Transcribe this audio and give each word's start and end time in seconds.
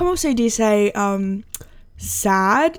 como 0.00 0.16
se 0.16 0.32
dice, 0.32 0.90
um, 0.94 1.44
sad. 1.98 2.78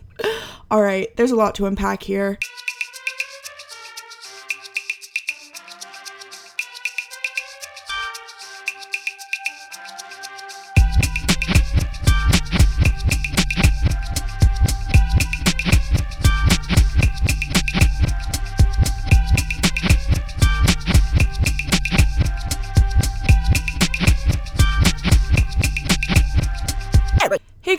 All 0.70 0.80
right, 0.80 1.08
there's 1.16 1.32
a 1.32 1.34
lot 1.34 1.56
to 1.56 1.66
unpack 1.66 2.04
here. 2.04 2.38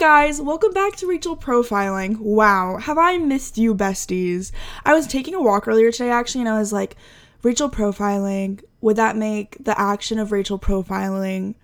Guys, 0.06 0.40
welcome 0.40 0.72
back 0.72 0.94
to 0.94 1.04
Rachel 1.04 1.36
Profiling. 1.36 2.16
Wow, 2.18 2.76
have 2.76 2.96
I 2.96 3.18
missed 3.18 3.58
you, 3.58 3.74
besties? 3.74 4.52
I 4.84 4.94
was 4.94 5.04
taking 5.04 5.34
a 5.34 5.42
walk 5.42 5.66
earlier 5.66 5.90
today 5.90 6.10
actually, 6.10 6.42
and 6.42 6.48
I 6.48 6.60
was 6.60 6.72
like, 6.72 6.94
Rachel 7.42 7.68
Profiling, 7.68 8.62
would 8.80 8.94
that 8.94 9.16
make 9.16 9.56
the 9.58 9.76
action 9.76 10.20
of 10.20 10.30
Rachel 10.30 10.60
Profiling 10.60 11.56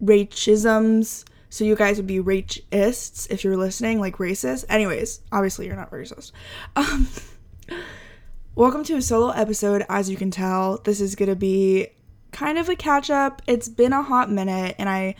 Rachisms? 0.00 1.24
So 1.50 1.64
you 1.64 1.74
guys 1.74 1.96
would 1.96 2.06
be 2.06 2.20
rachists 2.20 3.28
if 3.28 3.42
you're 3.42 3.56
listening, 3.56 3.98
like 3.98 4.18
racist. 4.18 4.66
Anyways, 4.68 5.20
obviously 5.32 5.66
you're 5.66 5.74
not 5.74 5.90
racist. 5.90 6.30
Um, 6.76 7.08
welcome 8.54 8.84
to 8.84 8.94
a 8.94 9.02
solo 9.02 9.30
episode. 9.30 9.84
As 9.88 10.08
you 10.08 10.16
can 10.16 10.30
tell, 10.30 10.78
this 10.84 11.00
is 11.00 11.16
gonna 11.16 11.34
be 11.34 11.88
kind 12.34 12.58
of 12.58 12.68
a 12.68 12.76
catch 12.76 13.08
up. 13.08 13.40
It's 13.46 13.68
been 13.68 13.94
a 13.94 14.02
hot 14.02 14.30
minute, 14.30 14.74
and 14.78 14.88
I 14.88 15.14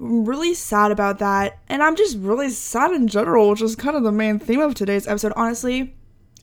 am 0.00 0.24
really 0.24 0.54
sad 0.54 0.90
about 0.90 1.18
that. 1.18 1.58
And 1.68 1.82
I'm 1.82 1.96
just 1.96 2.16
really 2.16 2.48
sad 2.48 2.92
in 2.92 3.08
general, 3.08 3.50
which 3.50 3.60
is 3.60 3.76
kind 3.76 3.96
of 3.96 4.04
the 4.04 4.12
main 4.12 4.38
theme 4.38 4.60
of 4.60 4.74
today's 4.74 5.06
episode. 5.06 5.32
Honestly, 5.36 5.94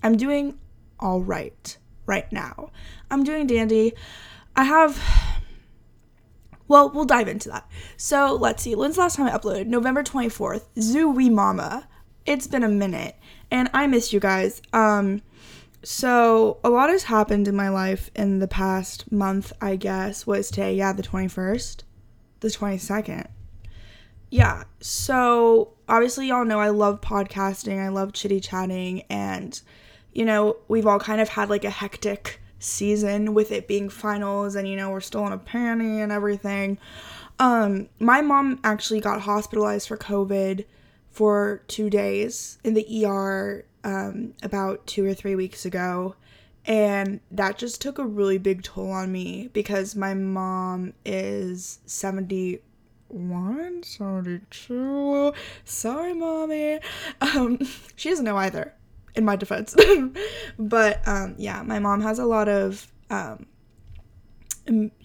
I'm 0.04 0.18
doing 0.18 0.60
all 1.00 1.22
right 1.22 1.78
right 2.06 2.32
now. 2.32 2.72
I'm 3.10 3.24
doing 3.24 3.48
dandy. 3.48 3.94
I 4.56 4.66
have. 4.66 5.02
Well, 6.68 6.90
we'll 6.90 7.06
dive 7.06 7.30
into 7.30 7.48
that. 7.50 7.70
So 7.96 8.36
let's 8.36 8.62
see. 8.62 8.76
When's 8.76 8.96
the 8.96 9.02
last 9.02 9.16
time 9.16 9.28
I 9.28 9.38
uploaded? 9.38 9.68
November 9.68 10.04
24th. 10.04 10.66
Zooey 10.76 11.32
Mama. 11.32 11.88
It's 12.26 12.46
been 12.48 12.64
a 12.64 12.70
minute. 12.70 13.16
And 13.50 13.70
I 13.74 13.88
miss 13.88 14.12
you 14.12 14.20
guys. 14.20 14.62
Um, 14.74 15.22
so 15.90 16.58
a 16.64 16.70
lot 16.70 16.90
has 16.90 17.04
happened 17.04 17.48
in 17.48 17.56
my 17.56 17.70
life 17.70 18.12
in 18.14 18.40
the 18.40 18.48
past 18.48 19.10
month, 19.12 19.54
I 19.62 19.78
guess. 19.78 20.28
Was 20.28 20.50
today? 20.50 20.76
Yeah, 20.76 20.92
the 20.92 21.04
21st. 21.04 21.84
The 22.42 22.50
22nd 22.50 23.28
yeah, 24.30 24.64
so 24.82 25.74
obviously, 25.88 26.28
y'all 26.28 26.46
know 26.46 26.60
I 26.60 26.70
love 26.70 27.02
podcasting, 27.02 27.80
I 27.80 27.90
love 27.90 28.14
chitty 28.14 28.40
chatting, 28.40 29.04
and 29.10 29.60
you 30.12 30.26
know, 30.26 30.58
we've 30.68 30.86
all 30.86 31.00
kind 31.00 31.22
of 31.22 31.30
had 31.30 31.50
like 31.50 31.64
a 31.64 31.70
hectic 31.70 32.42
season 32.60 33.34
with 33.34 33.52
it 33.52 33.68
being 33.68 33.90
finals, 33.90 34.56
and 34.56 34.68
you 34.68 34.76
know, 34.76 34.90
we're 34.90 35.00
still 35.00 35.26
in 35.26 35.32
a 35.32 35.38
panty 35.38 36.04
and 36.04 36.12
everything. 36.12 36.78
Um, 37.40 37.88
my 38.00 38.22
mom 38.22 38.60
actually 38.64 39.00
got 39.00 39.22
hospitalized 39.22 39.88
for 39.88 39.98
COVID 39.98 40.66
for 41.10 41.64
two 41.68 41.90
days 41.90 42.58
in 42.64 42.74
the 42.74 43.06
ER 43.06 43.64
um, 43.88 44.34
about 44.44 44.86
two 44.86 45.06
or 45.06 45.14
three 45.14 45.34
weeks 45.34 45.66
ago. 45.66 46.16
And 46.66 47.22
that 47.32 47.58
just 47.58 47.82
took 47.82 47.98
a 47.98 48.06
really 48.06 48.38
big 48.38 48.62
toll 48.62 48.92
on 48.92 49.10
me 49.12 49.50
because 49.54 49.96
my 49.96 50.14
mom 50.14 50.94
is 51.06 51.80
70 51.86 52.60
one 53.08 53.82
seventy-two. 53.84 55.32
Sorry, 55.64 56.14
mommy. 56.14 56.80
Um, 57.22 57.58
she 57.96 58.10
doesn't 58.10 58.26
know 58.26 58.36
either, 58.36 58.74
in 59.16 59.24
my 59.24 59.38
defense. 59.38 59.74
but 60.60 61.08
um, 61.08 61.36
yeah, 61.38 61.64
my 61.64 61.80
mom 61.80 62.02
has 62.02 62.20
a 62.20 62.26
lot 62.26 62.50
of 62.50 62.92
um, 63.10 63.46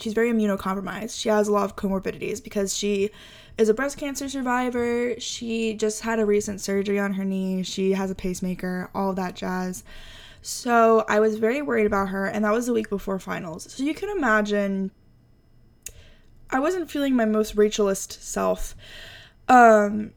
she's 0.00 0.14
very 0.14 0.32
immunocompromised. 0.32 1.16
She 1.16 1.28
has 1.28 1.46
a 1.46 1.52
lot 1.52 1.64
of 1.64 1.76
comorbidities 1.76 2.42
because 2.42 2.76
she 2.76 3.10
is 3.58 3.68
a 3.68 3.74
breast 3.74 3.98
cancer 3.98 4.28
survivor. 4.28 5.18
She 5.20 5.74
just 5.74 6.02
had 6.02 6.18
a 6.18 6.26
recent 6.26 6.60
surgery 6.60 6.98
on 6.98 7.14
her 7.14 7.24
knee. 7.24 7.62
She 7.62 7.92
has 7.92 8.10
a 8.10 8.14
pacemaker, 8.14 8.90
all 8.94 9.12
that 9.14 9.34
jazz. 9.34 9.84
So 10.40 11.04
I 11.08 11.20
was 11.20 11.38
very 11.38 11.62
worried 11.62 11.86
about 11.86 12.08
her, 12.08 12.26
and 12.26 12.44
that 12.44 12.52
was 12.52 12.66
the 12.66 12.72
week 12.72 12.90
before 12.90 13.18
finals. 13.18 13.72
So 13.72 13.84
you 13.84 13.94
can 13.94 14.08
imagine 14.08 14.90
I 16.50 16.58
wasn't 16.58 16.90
feeling 16.90 17.16
my 17.16 17.24
most 17.24 17.56
Rachelist 17.56 18.20
self. 18.20 18.74
Um, 19.48 20.12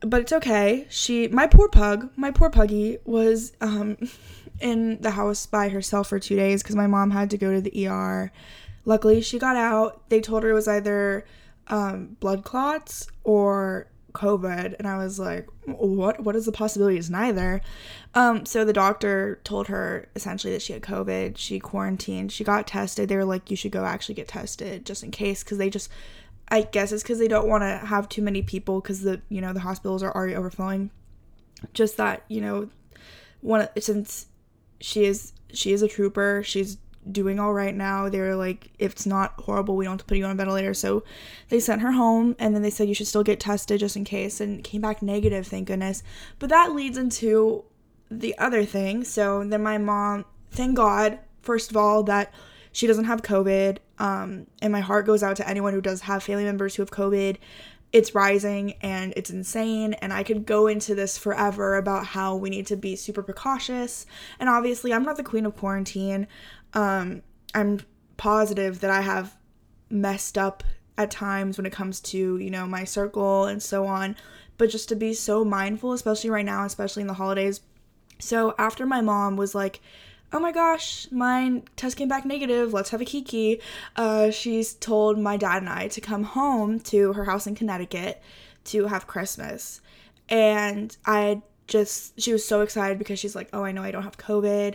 but 0.00 0.20
it's 0.20 0.32
okay. 0.32 0.86
She, 0.88 1.26
my 1.28 1.46
poor 1.46 1.68
pug, 1.68 2.10
my 2.16 2.30
poor 2.30 2.50
puggy 2.50 2.98
was 3.04 3.52
um, 3.60 3.96
in 4.60 5.00
the 5.00 5.10
house 5.10 5.46
by 5.46 5.68
herself 5.68 6.08
for 6.08 6.18
two 6.18 6.36
days 6.36 6.62
because 6.62 6.76
my 6.76 6.86
mom 6.86 7.10
had 7.10 7.30
to 7.30 7.38
go 7.38 7.52
to 7.52 7.60
the 7.60 7.88
ER. 7.88 8.30
Luckily, 8.84 9.20
she 9.20 9.38
got 9.38 9.56
out. 9.56 10.08
They 10.08 10.20
told 10.20 10.44
her 10.44 10.50
it 10.50 10.54
was 10.54 10.68
either 10.68 11.24
um, 11.68 12.16
blood 12.20 12.44
clots 12.44 13.08
or 13.24 13.88
COVID, 14.12 14.74
and 14.78 14.88
I 14.88 14.96
was 14.96 15.18
like, 15.18 15.48
"What? 15.66 16.20
What 16.20 16.34
is 16.34 16.46
the 16.46 16.52
possibility? 16.52 16.96
It's 16.96 17.10
neither." 17.10 17.60
Um, 18.14 18.46
so 18.46 18.64
the 18.64 18.72
doctor 18.72 19.40
told 19.44 19.68
her 19.68 20.08
essentially 20.16 20.52
that 20.52 20.62
she 20.62 20.72
had 20.72 20.82
COVID. 20.82 21.36
She 21.36 21.60
quarantined. 21.60 22.32
She 22.32 22.44
got 22.44 22.66
tested. 22.66 23.08
They 23.08 23.16
were 23.16 23.24
like, 23.24 23.50
"You 23.50 23.56
should 23.56 23.72
go 23.72 23.84
actually 23.84 24.16
get 24.16 24.28
tested 24.28 24.86
just 24.86 25.04
in 25.04 25.10
case," 25.10 25.44
because 25.44 25.58
they 25.58 25.70
just, 25.70 25.90
I 26.48 26.62
guess 26.62 26.90
it's 26.90 27.02
because 27.02 27.18
they 27.18 27.28
don't 27.28 27.48
want 27.48 27.62
to 27.62 27.86
have 27.86 28.08
too 28.08 28.22
many 28.22 28.42
people 28.42 28.80
because 28.80 29.02
the 29.02 29.20
you 29.28 29.40
know 29.40 29.52
the 29.52 29.60
hospitals 29.60 30.02
are 30.02 30.14
already 30.14 30.34
overflowing. 30.34 30.90
Just 31.74 31.96
that 31.98 32.24
you 32.28 32.40
know, 32.40 32.70
one 33.40 33.68
since 33.78 34.26
she 34.80 35.04
is 35.04 35.32
she 35.52 35.72
is 35.72 35.82
a 35.82 35.88
trooper. 35.88 36.42
She's 36.44 36.78
doing 37.10 37.38
all 37.38 37.52
right 37.52 37.74
now. 37.74 38.08
They 38.08 38.20
were 38.20 38.34
like, 38.34 38.70
if 38.78 38.92
it's 38.92 39.06
not 39.06 39.34
horrible, 39.40 39.76
we 39.76 39.84
don't 39.84 39.94
have 39.94 40.00
to 40.00 40.04
put 40.04 40.18
you 40.18 40.24
on 40.24 40.30
a 40.30 40.34
ventilator. 40.34 40.74
So 40.74 41.04
they 41.48 41.60
sent 41.60 41.82
her 41.82 41.92
home 41.92 42.36
and 42.38 42.54
then 42.54 42.62
they 42.62 42.70
said 42.70 42.88
you 42.88 42.94
should 42.94 43.06
still 43.06 43.22
get 43.22 43.40
tested 43.40 43.80
just 43.80 43.96
in 43.96 44.04
case 44.04 44.40
and 44.40 44.62
came 44.62 44.80
back 44.80 45.02
negative, 45.02 45.46
thank 45.46 45.68
goodness. 45.68 46.02
But 46.38 46.50
that 46.50 46.72
leads 46.72 46.98
into 46.98 47.64
the 48.10 48.36
other 48.38 48.64
thing. 48.64 49.04
So 49.04 49.44
then 49.44 49.62
my 49.62 49.78
mom, 49.78 50.24
thank 50.50 50.76
God, 50.76 51.18
first 51.42 51.70
of 51.70 51.76
all, 51.76 52.02
that 52.04 52.32
she 52.72 52.86
doesn't 52.86 53.04
have 53.04 53.22
COVID. 53.22 53.78
Um, 53.98 54.46
and 54.62 54.72
my 54.72 54.80
heart 54.80 55.06
goes 55.06 55.22
out 55.22 55.36
to 55.36 55.48
anyone 55.48 55.72
who 55.72 55.80
does 55.80 56.02
have 56.02 56.22
family 56.22 56.44
members 56.44 56.74
who 56.74 56.82
have 56.82 56.90
COVID. 56.90 57.36
It's 57.90 58.14
rising 58.14 58.74
and 58.82 59.14
it's 59.16 59.30
insane. 59.30 59.94
And 59.94 60.12
I 60.12 60.22
could 60.22 60.44
go 60.44 60.66
into 60.66 60.94
this 60.94 61.16
forever 61.16 61.76
about 61.76 62.06
how 62.06 62.36
we 62.36 62.50
need 62.50 62.66
to 62.66 62.76
be 62.76 62.96
super 62.96 63.22
precautious. 63.22 64.04
And 64.38 64.48
obviously, 64.48 64.92
I'm 64.92 65.02
not 65.02 65.16
the 65.16 65.22
queen 65.22 65.46
of 65.46 65.56
quarantine. 65.56 66.26
Um, 66.74 67.22
I'm 67.54 67.80
positive 68.16 68.80
that 68.80 68.90
I 68.90 69.00
have 69.00 69.36
messed 69.90 70.36
up 70.36 70.62
at 70.96 71.10
times 71.10 71.56
when 71.56 71.66
it 71.66 71.72
comes 71.72 72.00
to, 72.00 72.38
you 72.38 72.50
know, 72.50 72.66
my 72.66 72.84
circle 72.84 73.44
and 73.44 73.62
so 73.62 73.86
on. 73.86 74.16
But 74.58 74.70
just 74.70 74.88
to 74.88 74.96
be 74.96 75.14
so 75.14 75.44
mindful, 75.44 75.92
especially 75.92 76.30
right 76.30 76.44
now, 76.44 76.64
especially 76.64 77.02
in 77.02 77.06
the 77.06 77.14
holidays. 77.14 77.60
So 78.18 78.54
after 78.58 78.84
my 78.84 79.00
mom 79.00 79.36
was 79.36 79.54
like, 79.54 79.80
oh 80.32 80.40
my 80.40 80.52
gosh, 80.52 81.06
my 81.10 81.62
test 81.76 81.96
came 81.96 82.08
back 82.08 82.26
negative, 82.26 82.72
let's 82.72 82.90
have 82.90 83.00
a 83.00 83.04
kiki, 83.04 83.60
uh, 83.96 84.30
she's 84.30 84.74
told 84.74 85.18
my 85.18 85.36
dad 85.36 85.62
and 85.62 85.68
I 85.70 85.88
to 85.88 86.00
come 86.00 86.24
home 86.24 86.80
to 86.80 87.14
her 87.14 87.24
house 87.24 87.46
in 87.46 87.54
Connecticut 87.54 88.20
to 88.64 88.86
have 88.86 89.06
Christmas. 89.06 89.80
And 90.28 90.94
I 91.06 91.42
just, 91.66 92.20
she 92.20 92.32
was 92.32 92.44
so 92.44 92.60
excited 92.60 92.98
because 92.98 93.18
she's 93.18 93.34
like, 93.34 93.48
oh, 93.52 93.64
I 93.64 93.72
know 93.72 93.82
I 93.82 93.90
don't 93.90 94.02
have 94.02 94.18
COVID. 94.18 94.74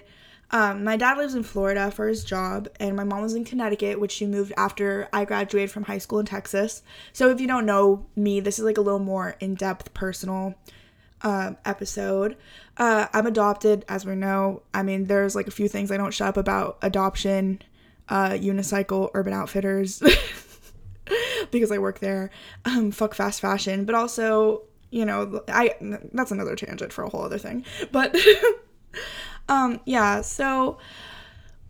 Um, 0.53 0.83
my 0.83 0.97
dad 0.97 1.17
lives 1.17 1.33
in 1.33 1.41
Florida 1.41 1.89
for 1.89 2.07
his 2.07 2.23
job, 2.23 2.69
and 2.79 2.95
my 2.95 3.03
mom 3.03 3.23
was 3.23 3.33
in 3.33 3.43
Connecticut, 3.43 3.99
which 3.99 4.11
she 4.11 4.27
moved 4.27 4.53
after 4.55 5.09
I 5.11 5.25
graduated 5.25 5.71
from 5.71 5.83
high 5.83 5.97
school 5.97 6.19
in 6.19 6.27
Texas. 6.27 6.83
So 7.11 7.31
if 7.31 7.41
you 7.41 7.47
don't 7.47 7.65
know 7.65 8.05
me, 8.15 8.39
this 8.39 8.59
is 8.59 8.65
like 8.65 8.77
a 8.77 8.81
little 8.81 8.99
more 8.99 9.35
in 9.39 9.55
depth, 9.55 9.95
personal 9.95 10.53
um, 11.23 11.57
episode. 11.65 12.37
Uh, 12.77 13.07
I'm 13.13 13.25
adopted, 13.25 13.83
as 13.89 14.05
we 14.05 14.13
know. 14.13 14.61
I 14.75 14.83
mean, 14.83 15.05
there's 15.05 15.35
like 15.35 15.47
a 15.47 15.51
few 15.51 15.67
things 15.67 15.91
I 15.91 15.97
don't 15.97 16.13
shut 16.13 16.27
up 16.27 16.37
about 16.37 16.77
adoption, 16.83 17.59
uh, 18.07 18.29
unicycle, 18.29 19.09
Urban 19.15 19.33
Outfitters, 19.33 20.03
because 21.51 21.71
I 21.71 21.79
work 21.79 21.97
there. 21.97 22.29
Um, 22.65 22.91
fuck 22.91 23.15
fast 23.15 23.41
fashion, 23.41 23.85
but 23.85 23.95
also, 23.95 24.61
you 24.91 25.03
know, 25.03 25.41
I 25.47 25.73
that's 26.13 26.29
another 26.29 26.55
tangent 26.55 26.93
for 26.93 27.03
a 27.03 27.09
whole 27.09 27.23
other 27.23 27.39
thing. 27.39 27.65
But 27.91 28.15
Um, 29.47 29.79
yeah, 29.85 30.21
so 30.21 30.77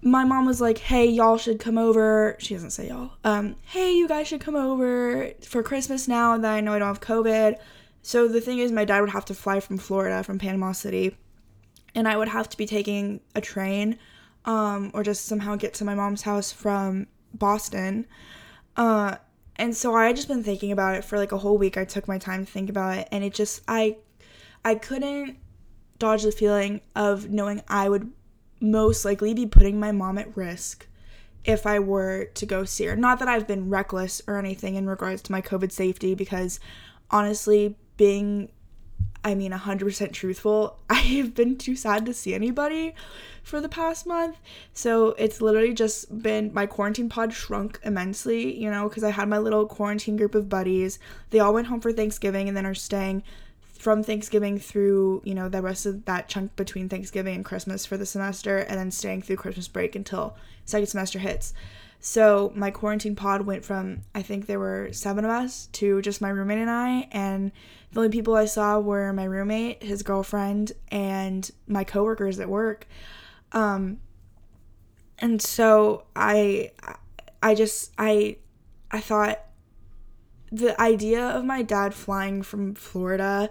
my 0.01 0.23
mom 0.23 0.45
was 0.45 0.61
like, 0.61 0.77
"Hey, 0.77 1.05
y'all 1.05 1.37
should 1.37 1.59
come 1.59 1.77
over." 1.77 2.35
She 2.39 2.53
doesn't 2.53 2.71
say 2.71 2.89
y'all. 2.89 3.11
Um, 3.23 3.55
"Hey, 3.63 3.93
you 3.93 4.07
guys 4.07 4.27
should 4.27 4.41
come 4.41 4.55
over 4.55 5.31
for 5.41 5.63
Christmas 5.63 6.07
now 6.07 6.37
that 6.37 6.53
I 6.53 6.61
know 6.61 6.73
I 6.73 6.79
don't 6.79 6.87
have 6.87 7.01
COVID." 7.01 7.57
So 8.01 8.27
the 8.27 8.41
thing 8.41 8.59
is, 8.59 8.71
my 8.71 8.85
dad 8.85 9.01
would 9.01 9.11
have 9.11 9.25
to 9.25 9.33
fly 9.33 9.59
from 9.59 9.77
Florida, 9.77 10.23
from 10.23 10.39
Panama 10.39 10.73
City, 10.73 11.15
and 11.95 12.07
I 12.07 12.17
would 12.17 12.27
have 12.27 12.49
to 12.49 12.57
be 12.57 12.65
taking 12.65 13.21
a 13.33 13.41
train, 13.41 13.97
um, 14.45 14.91
or 14.93 15.03
just 15.03 15.25
somehow 15.25 15.55
get 15.55 15.73
to 15.75 15.85
my 15.85 15.95
mom's 15.95 16.23
house 16.23 16.51
from 16.51 17.07
Boston. 17.33 18.05
Uh, 18.75 19.17
and 19.55 19.75
so 19.75 19.95
I 19.95 20.11
just 20.13 20.27
been 20.27 20.43
thinking 20.43 20.71
about 20.71 20.95
it 20.95 21.05
for 21.05 21.17
like 21.17 21.31
a 21.31 21.37
whole 21.37 21.57
week. 21.57 21.77
I 21.77 21.85
took 21.85 22.07
my 22.07 22.17
time 22.17 22.45
to 22.45 22.51
think 22.51 22.69
about 22.69 22.97
it, 22.97 23.07
and 23.11 23.23
it 23.23 23.33
just 23.33 23.61
I 23.67 23.97
I 24.65 24.75
couldn't 24.75 25.37
dodge 26.03 26.23
the 26.23 26.33
feeling 26.33 26.81
of 26.97 27.29
knowing 27.29 27.61
I 27.69 27.88
would 27.88 28.11
most 28.59 29.05
likely 29.05 29.33
be 29.33 29.45
putting 29.45 29.79
my 29.79 29.94
mom 29.94 30.17
at 30.17 30.35
risk 30.35 30.85
if 31.45 31.65
I 31.65 31.79
were 31.79 32.25
to 32.25 32.45
go 32.45 32.65
see 32.65 32.83
her. 32.88 32.95
Not 32.97 33.19
that 33.19 33.29
I've 33.29 33.47
been 33.47 33.69
reckless 33.69 34.21
or 34.27 34.38
anything 34.38 34.75
in 34.75 34.85
regards 34.85 35.21
to 35.21 35.31
my 35.31 35.41
COVID 35.41 35.71
safety, 35.71 36.13
because 36.13 36.59
honestly, 37.09 37.77
being 37.95 38.50
I 39.23 39.33
mean 39.33 39.53
100% 39.53 40.11
truthful, 40.11 40.77
I 40.89 40.95
have 40.95 41.33
been 41.33 41.57
too 41.57 41.77
sad 41.77 42.06
to 42.06 42.13
see 42.13 42.33
anybody 42.33 42.95
for 43.41 43.61
the 43.61 43.69
past 43.69 44.06
month. 44.06 44.35
So 44.73 45.11
it's 45.11 45.39
literally 45.39 45.73
just 45.73 46.21
been 46.21 46.53
my 46.53 46.65
quarantine 46.65 47.07
pod 47.07 47.31
shrunk 47.31 47.79
immensely, 47.85 48.61
you 48.61 48.69
know, 48.69 48.89
because 48.89 49.06
I 49.06 49.11
had 49.11 49.29
my 49.29 49.38
little 49.38 49.65
quarantine 49.67 50.17
group 50.17 50.35
of 50.35 50.49
buddies. 50.49 50.99
They 51.29 51.39
all 51.39 51.53
went 51.53 51.67
home 51.67 51.79
for 51.79 51.94
Thanksgiving 51.94 52.49
and 52.49 52.57
then 52.57 52.65
are 52.65 52.75
staying 52.75 53.23
from 53.83 54.01
Thanksgiving 54.01 54.57
through, 54.57 55.21
you 55.25 55.35
know, 55.35 55.50
the 55.50 55.62
rest 55.62 55.85
of 55.85 56.06
that 56.06 56.30
chunk 56.30 56.56
between 56.56 56.88
Thanksgiving 56.88 57.35
and 57.35 57.44
Christmas 57.44 57.85
for 57.85 57.97
the 57.97 58.06
semester 58.06 58.59
and 58.59 58.80
then 58.80 58.91
staying 58.91 59.24
through 59.24 59.35
Christmas 59.35 59.68
break 59.68 59.94
until 59.94 60.38
second 60.63 60.88
semester 60.88 61.19
hits. 61.19 61.53
So 62.00 62.53
my 62.56 62.71
quarantine 62.71 63.13
pod 63.13 63.41
went 63.41 63.65
from 63.65 64.00
I 64.15 64.21
think 64.21 64.45
there 64.45 64.59
were 64.59 64.88
seven 64.94 65.25
of 65.25 65.31
us 65.31 65.68
to 65.74 66.01
just 66.01 66.21
my 66.21 66.30
roommate 66.30 66.59
and 66.59 66.69
I, 66.69 67.09
and 67.12 67.51
the 67.91 68.00
only 68.00 68.09
people 68.09 68.35
I 68.35 68.45
saw 68.45 68.80
were 68.80 69.12
my 69.12 69.25
roommate, 69.25 69.83
his 69.83 70.01
girlfriend, 70.01 70.71
and 70.89 71.51
my 71.68 71.83
coworkers 71.83 72.39
at 72.39 72.47
work. 72.47 72.88
Um, 73.51 74.00
and 75.19 75.41
so 75.41 76.06
I, 76.15 76.71
I 77.41 77.53
just 77.53 77.91
I, 77.97 78.38
I 78.91 79.01
thought 79.01 79.41
the 80.53 80.79
idea 80.79 81.29
of 81.29 81.44
my 81.44 81.63
dad 81.63 81.95
flying 81.95 82.44
from 82.44 82.75
Florida 82.75 83.50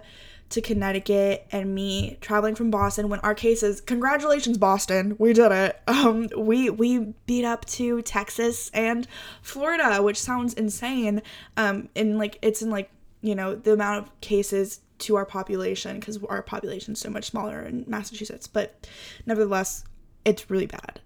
to 0.49 0.61
Connecticut 0.61 1.45
and 1.51 1.75
me 1.75 2.17
traveling 2.21 2.55
from 2.55 2.71
Boston 2.71 3.09
when 3.09 3.19
our 3.19 3.35
cases 3.35 3.81
congratulations 3.81 4.57
Boston 4.57 5.15
we 5.19 5.33
did 5.33 5.51
it. 5.51 5.81
Um 5.87 6.29
we 6.37 6.69
we 6.69 7.13
beat 7.25 7.43
up 7.43 7.65
to 7.65 8.01
Texas 8.03 8.71
and 8.73 9.05
Florida 9.41 10.01
which 10.01 10.19
sounds 10.19 10.53
insane. 10.53 11.21
Um 11.57 11.89
and 11.95 12.17
like 12.17 12.39
it's 12.41 12.61
in 12.61 12.69
like 12.69 12.89
you 13.21 13.35
know 13.35 13.55
the 13.55 13.73
amount 13.73 14.05
of 14.05 14.21
cases 14.21 14.79
to 14.99 15.15
our 15.17 15.25
population 15.25 15.99
because 15.99 16.23
our 16.29 16.41
population 16.41 16.93
is 16.93 16.99
so 16.99 17.09
much 17.09 17.25
smaller 17.25 17.61
in 17.63 17.83
Massachusetts 17.87 18.47
but 18.47 18.87
nevertheless 19.25 19.83
it's 20.23 20.49
really 20.49 20.67
bad. 20.67 21.01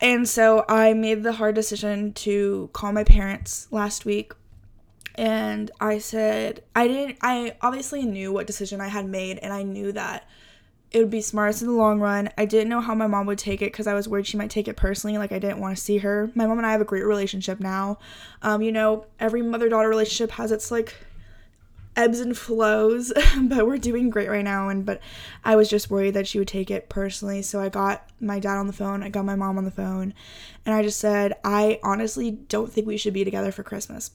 And 0.00 0.28
so 0.28 0.64
I 0.68 0.94
made 0.94 1.22
the 1.22 1.32
hard 1.32 1.54
decision 1.54 2.12
to 2.14 2.70
call 2.72 2.92
my 2.92 3.04
parents 3.04 3.68
last 3.70 4.04
week 4.04 4.32
and 5.14 5.70
I 5.80 5.98
said 5.98 6.62
I 6.74 6.88
didn't 6.88 7.18
I 7.20 7.56
obviously 7.60 8.04
knew 8.04 8.32
what 8.32 8.46
decision 8.46 8.80
I 8.80 8.88
had 8.88 9.06
made 9.06 9.38
and 9.38 9.52
I 9.52 9.62
knew 9.62 9.92
that 9.92 10.28
it 10.92 10.98
would 10.98 11.10
be 11.10 11.22
smartest 11.22 11.62
in 11.62 11.68
the 11.68 11.74
long 11.74 12.00
run. 12.00 12.28
I 12.36 12.44
didn't 12.44 12.68
know 12.68 12.80
how 12.80 12.94
my 12.94 13.06
mom 13.06 13.26
would 13.26 13.38
take 13.38 13.62
it 13.62 13.72
because 13.72 13.86
I 13.86 13.94
was 13.94 14.08
worried 14.08 14.26
she 14.26 14.36
might 14.36 14.50
take 14.50 14.68
it 14.68 14.76
personally. 14.76 15.16
Like 15.16 15.32
I 15.32 15.38
didn't 15.38 15.58
want 15.58 15.74
to 15.76 15.82
see 15.82 15.98
her. 15.98 16.30
My 16.34 16.46
mom 16.46 16.58
and 16.58 16.66
I 16.66 16.72
have 16.72 16.82
a 16.82 16.86
great 16.86 17.04
relationship 17.04 17.60
now. 17.60 17.98
Um, 18.42 18.60
you 18.60 18.72
know, 18.72 19.06
every 19.18 19.40
mother 19.40 19.70
daughter 19.70 19.88
relationship 19.88 20.32
has 20.32 20.52
its 20.52 20.70
like 20.70 20.94
ebbs 21.96 22.20
and 22.20 22.36
flows, 22.36 23.12
but 23.42 23.66
we're 23.66 23.78
doing 23.78 24.10
great 24.10 24.28
right 24.28 24.44
now. 24.44 24.68
And 24.68 24.84
but 24.84 25.00
I 25.44 25.56
was 25.56 25.70
just 25.70 25.90
worried 25.90 26.14
that 26.14 26.26
she 26.26 26.38
would 26.38 26.48
take 26.48 26.70
it 26.70 26.90
personally. 26.90 27.40
So 27.40 27.58
I 27.58 27.70
got 27.70 28.06
my 28.20 28.38
dad 28.38 28.58
on 28.58 28.66
the 28.66 28.72
phone, 28.74 29.02
I 29.02 29.08
got 29.08 29.24
my 29.24 29.36
mom 29.36 29.56
on 29.56 29.64
the 29.64 29.70
phone, 29.70 30.12
and 30.66 30.74
I 30.74 30.82
just 30.82 31.00
said, 31.00 31.34
I 31.42 31.80
honestly 31.82 32.30
don't 32.30 32.70
think 32.70 32.86
we 32.86 32.98
should 32.98 33.14
be 33.14 33.24
together 33.24 33.50
for 33.52 33.62
Christmas. 33.62 34.10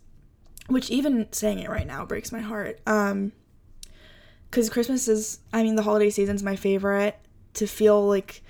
Which 0.68 0.90
even 0.90 1.28
saying 1.32 1.60
it 1.60 1.70
right 1.70 1.88
now 1.88 2.06
breaks 2.06 2.32
my 2.32 2.42
heart. 2.42 2.80
Um 2.86 3.32
because 4.50 4.70
Christmas 4.70 5.08
is 5.08 5.40
I 5.54 5.64
mean 5.64 5.76
the 5.76 5.84
holiday 5.84 6.10
season's 6.10 6.44
my 6.44 6.56
favorite. 6.56 7.18
To 7.56 7.66
feel 7.66 8.08
like 8.08 8.44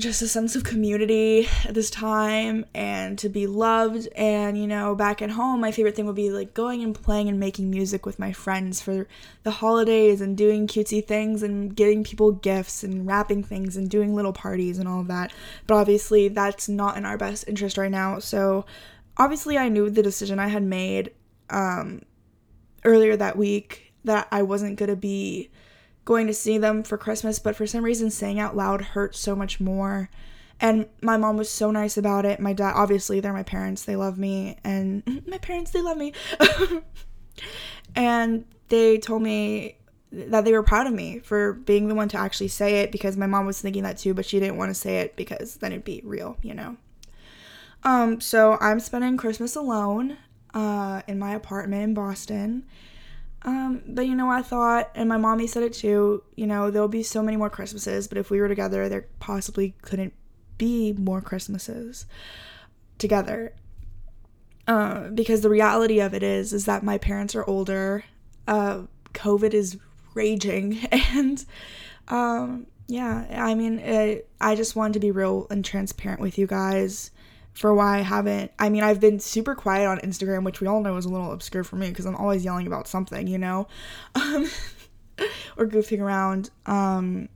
just 0.00 0.22
a 0.22 0.28
sense 0.28 0.56
of 0.56 0.64
community 0.64 1.46
at 1.64 1.74
this 1.74 1.90
time 1.90 2.64
and 2.74 3.18
to 3.18 3.28
be 3.28 3.46
loved 3.46 4.08
and 4.16 4.56
you 4.58 4.66
know 4.66 4.94
back 4.94 5.20
at 5.20 5.30
home 5.30 5.60
my 5.60 5.70
favorite 5.70 5.94
thing 5.94 6.06
would 6.06 6.16
be 6.16 6.30
like 6.30 6.54
going 6.54 6.82
and 6.82 6.94
playing 6.94 7.28
and 7.28 7.38
making 7.38 7.70
music 7.70 8.06
with 8.06 8.18
my 8.18 8.32
friends 8.32 8.80
for 8.80 9.06
the 9.42 9.50
holidays 9.50 10.20
and 10.20 10.36
doing 10.36 10.66
cutesy 10.66 11.04
things 11.06 11.42
and 11.42 11.76
getting 11.76 12.02
people 12.02 12.32
gifts 12.32 12.82
and 12.82 13.06
wrapping 13.06 13.42
things 13.42 13.76
and 13.76 13.90
doing 13.90 14.14
little 14.14 14.32
parties 14.32 14.78
and 14.78 14.88
all 14.88 15.00
of 15.00 15.08
that 15.08 15.30
but 15.66 15.74
obviously 15.74 16.28
that's 16.28 16.68
not 16.68 16.96
in 16.96 17.04
our 17.04 17.18
best 17.18 17.46
interest 17.46 17.76
right 17.76 17.90
now 17.90 18.18
so 18.18 18.64
obviously 19.16 19.58
i 19.58 19.68
knew 19.68 19.90
the 19.90 20.02
decision 20.02 20.38
i 20.38 20.48
had 20.48 20.62
made 20.62 21.12
um, 21.50 22.02
earlier 22.84 23.16
that 23.16 23.36
week 23.36 23.92
that 24.04 24.28
i 24.30 24.42
wasn't 24.42 24.78
going 24.78 24.90
to 24.90 24.96
be 24.96 25.50
going 26.10 26.26
to 26.26 26.34
see 26.34 26.58
them 26.58 26.82
for 26.82 26.98
Christmas, 26.98 27.38
but 27.38 27.54
for 27.54 27.68
some 27.68 27.84
reason 27.84 28.10
saying 28.10 28.40
out 28.40 28.56
loud 28.56 28.80
hurt 28.80 29.14
so 29.14 29.36
much 29.36 29.60
more. 29.60 30.10
And 30.60 30.86
my 31.00 31.16
mom 31.16 31.36
was 31.36 31.48
so 31.48 31.70
nice 31.70 31.96
about 31.96 32.26
it. 32.26 32.40
My 32.40 32.52
dad, 32.52 32.72
obviously, 32.74 33.20
they're 33.20 33.32
my 33.32 33.44
parents. 33.44 33.84
They 33.84 33.94
love 33.94 34.18
me. 34.18 34.56
And 34.64 35.22
my 35.26 35.38
parents, 35.38 35.70
they 35.70 35.80
love 35.80 35.96
me. 35.96 36.12
and 37.94 38.44
they 38.68 38.98
told 38.98 39.22
me 39.22 39.76
that 40.10 40.44
they 40.44 40.52
were 40.52 40.64
proud 40.64 40.88
of 40.88 40.92
me 40.92 41.20
for 41.20 41.52
being 41.52 41.86
the 41.86 41.94
one 41.94 42.08
to 42.08 42.18
actually 42.18 42.48
say 42.48 42.80
it 42.80 42.90
because 42.90 43.16
my 43.16 43.26
mom 43.26 43.46
was 43.46 43.60
thinking 43.60 43.84
that 43.84 43.96
too, 43.96 44.12
but 44.12 44.26
she 44.26 44.40
didn't 44.40 44.56
want 44.56 44.70
to 44.70 44.74
say 44.74 44.98
it 44.98 45.14
because 45.14 45.56
then 45.56 45.70
it'd 45.70 45.84
be 45.84 46.02
real, 46.04 46.36
you 46.42 46.54
know. 46.54 46.76
Um, 47.82 48.20
so 48.20 48.58
I'm 48.60 48.80
spending 48.80 49.16
Christmas 49.16 49.56
alone 49.56 50.18
uh, 50.52 51.02
in 51.06 51.18
my 51.18 51.34
apartment 51.34 51.82
in 51.82 51.94
Boston 51.94 52.64
um, 53.42 53.82
but 53.86 54.06
you 54.06 54.14
know, 54.14 54.28
I 54.28 54.42
thought, 54.42 54.90
and 54.94 55.08
my 55.08 55.16
mommy 55.16 55.46
said 55.46 55.62
it 55.62 55.72
too, 55.72 56.22
you 56.36 56.46
know, 56.46 56.70
there'll 56.70 56.88
be 56.88 57.02
so 57.02 57.22
many 57.22 57.36
more 57.36 57.48
Christmases, 57.48 58.06
but 58.06 58.18
if 58.18 58.30
we 58.30 58.40
were 58.40 58.48
together, 58.48 58.88
there 58.88 59.06
possibly 59.18 59.74
couldn't 59.82 60.12
be 60.58 60.92
more 60.92 61.22
Christmases 61.22 62.06
together. 62.98 63.54
Uh, 64.68 65.08
because 65.08 65.40
the 65.40 65.48
reality 65.48 66.00
of 66.00 66.12
it 66.12 66.22
is, 66.22 66.52
is 66.52 66.66
that 66.66 66.82
my 66.82 66.98
parents 66.98 67.34
are 67.34 67.48
older, 67.48 68.04
uh, 68.46 68.82
COVID 69.14 69.54
is 69.54 69.78
raging, 70.14 70.78
and, 70.92 71.44
um, 72.08 72.66
yeah, 72.88 73.26
I 73.30 73.54
mean, 73.54 73.78
it, 73.78 74.28
I 74.40 74.54
just 74.54 74.76
wanted 74.76 74.94
to 74.94 75.00
be 75.00 75.12
real 75.12 75.46
and 75.48 75.64
transparent 75.64 76.20
with 76.20 76.36
you 76.36 76.46
guys 76.46 77.10
for 77.52 77.74
why 77.74 77.98
I 77.98 78.02
haven't. 78.02 78.52
I 78.58 78.68
mean, 78.68 78.82
I've 78.82 79.00
been 79.00 79.20
super 79.20 79.54
quiet 79.54 79.86
on 79.86 79.98
Instagram, 79.98 80.44
which 80.44 80.60
we 80.60 80.66
all 80.66 80.80
know 80.80 80.96
is 80.96 81.04
a 81.04 81.08
little 81.08 81.32
obscure 81.32 81.64
for 81.64 81.76
me 81.76 81.88
because 81.88 82.06
I'm 82.06 82.16
always 82.16 82.44
yelling 82.44 82.66
about 82.66 82.88
something, 82.88 83.26
you 83.26 83.38
know, 83.38 83.66
um, 84.14 84.48
or 85.56 85.66
goofing 85.66 86.00
around. 86.00 86.50
Um, 86.66 87.28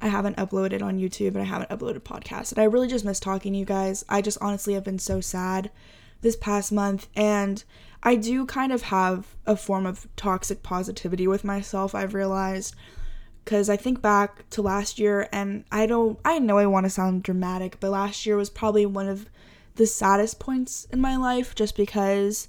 I 0.00 0.08
haven't 0.08 0.36
uploaded 0.36 0.82
on 0.82 0.98
YouTube 0.98 1.28
and 1.28 1.38
I 1.38 1.44
haven't 1.44 1.70
uploaded 1.70 2.00
podcasts. 2.00 2.52
And 2.52 2.60
I 2.60 2.64
really 2.64 2.88
just 2.88 3.04
miss 3.04 3.20
talking 3.20 3.52
to 3.52 3.58
you 3.58 3.64
guys. 3.64 4.04
I 4.08 4.20
just 4.20 4.38
honestly 4.40 4.74
have 4.74 4.84
been 4.84 4.98
so 4.98 5.20
sad 5.20 5.70
this 6.20 6.36
past 6.36 6.72
month. 6.72 7.08
And 7.16 7.62
I 8.02 8.16
do 8.16 8.44
kind 8.44 8.72
of 8.72 8.82
have 8.82 9.34
a 9.46 9.56
form 9.56 9.86
of 9.86 10.06
toxic 10.16 10.62
positivity 10.62 11.26
with 11.26 11.44
myself, 11.44 11.94
I've 11.94 12.12
realized 12.12 12.74
because 13.44 13.68
I 13.68 13.76
think 13.76 14.00
back 14.00 14.48
to 14.50 14.62
last 14.62 14.98
year 14.98 15.28
and 15.32 15.64
I 15.70 15.86
don't 15.86 16.18
I 16.24 16.38
know 16.38 16.58
I 16.58 16.66
want 16.66 16.84
to 16.84 16.90
sound 16.90 17.22
dramatic, 17.22 17.78
but 17.80 17.90
last 17.90 18.24
year 18.24 18.36
was 18.36 18.50
probably 18.50 18.86
one 18.86 19.08
of 19.08 19.28
the 19.76 19.86
saddest 19.86 20.38
points 20.38 20.86
in 20.92 21.00
my 21.00 21.16
life 21.16 21.54
just 21.54 21.76
because 21.76 22.48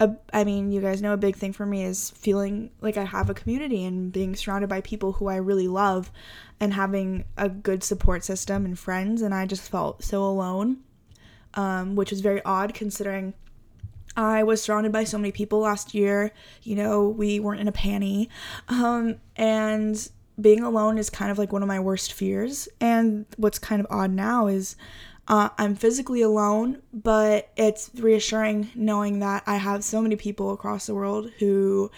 a, 0.00 0.16
I 0.32 0.42
mean, 0.42 0.72
you 0.72 0.80
guys 0.80 1.00
know 1.00 1.12
a 1.12 1.16
big 1.16 1.36
thing 1.36 1.52
for 1.52 1.64
me 1.64 1.84
is 1.84 2.10
feeling 2.10 2.70
like 2.80 2.96
I 2.96 3.04
have 3.04 3.30
a 3.30 3.34
community 3.34 3.84
and 3.84 4.12
being 4.12 4.34
surrounded 4.34 4.68
by 4.68 4.80
people 4.80 5.12
who 5.12 5.28
I 5.28 5.36
really 5.36 5.68
love 5.68 6.10
and 6.58 6.74
having 6.74 7.24
a 7.36 7.48
good 7.48 7.84
support 7.84 8.24
system 8.24 8.64
and 8.64 8.78
friends 8.78 9.22
and 9.22 9.32
I 9.32 9.46
just 9.46 9.70
felt 9.70 10.02
so 10.02 10.24
alone. 10.24 10.78
Um, 11.56 11.94
which 11.94 12.10
was 12.10 12.20
very 12.20 12.42
odd 12.44 12.74
considering 12.74 13.32
I 14.16 14.42
was 14.42 14.60
surrounded 14.60 14.90
by 14.90 15.04
so 15.04 15.18
many 15.18 15.32
people 15.32 15.60
last 15.60 15.94
year. 15.94 16.32
You 16.64 16.74
know, 16.76 17.08
we 17.08 17.38
weren't 17.38 17.60
in 17.60 17.68
a 17.68 17.72
panty. 17.72 18.28
Um, 18.68 19.16
and 19.36 20.08
being 20.40 20.62
alone 20.62 20.98
is 20.98 21.10
kind 21.10 21.30
of 21.30 21.38
like 21.38 21.52
one 21.52 21.62
of 21.62 21.68
my 21.68 21.80
worst 21.80 22.12
fears. 22.12 22.68
And 22.80 23.26
what's 23.36 23.58
kind 23.58 23.80
of 23.80 23.86
odd 23.90 24.10
now 24.10 24.46
is 24.46 24.76
uh, 25.26 25.50
I'm 25.56 25.74
physically 25.74 26.22
alone, 26.22 26.82
but 26.92 27.50
it's 27.56 27.90
reassuring 27.94 28.70
knowing 28.74 29.20
that 29.20 29.42
I 29.46 29.56
have 29.56 29.84
so 29.84 30.02
many 30.02 30.16
people 30.16 30.52
across 30.52 30.86
the 30.86 30.94
world 30.94 31.30
who 31.38 31.90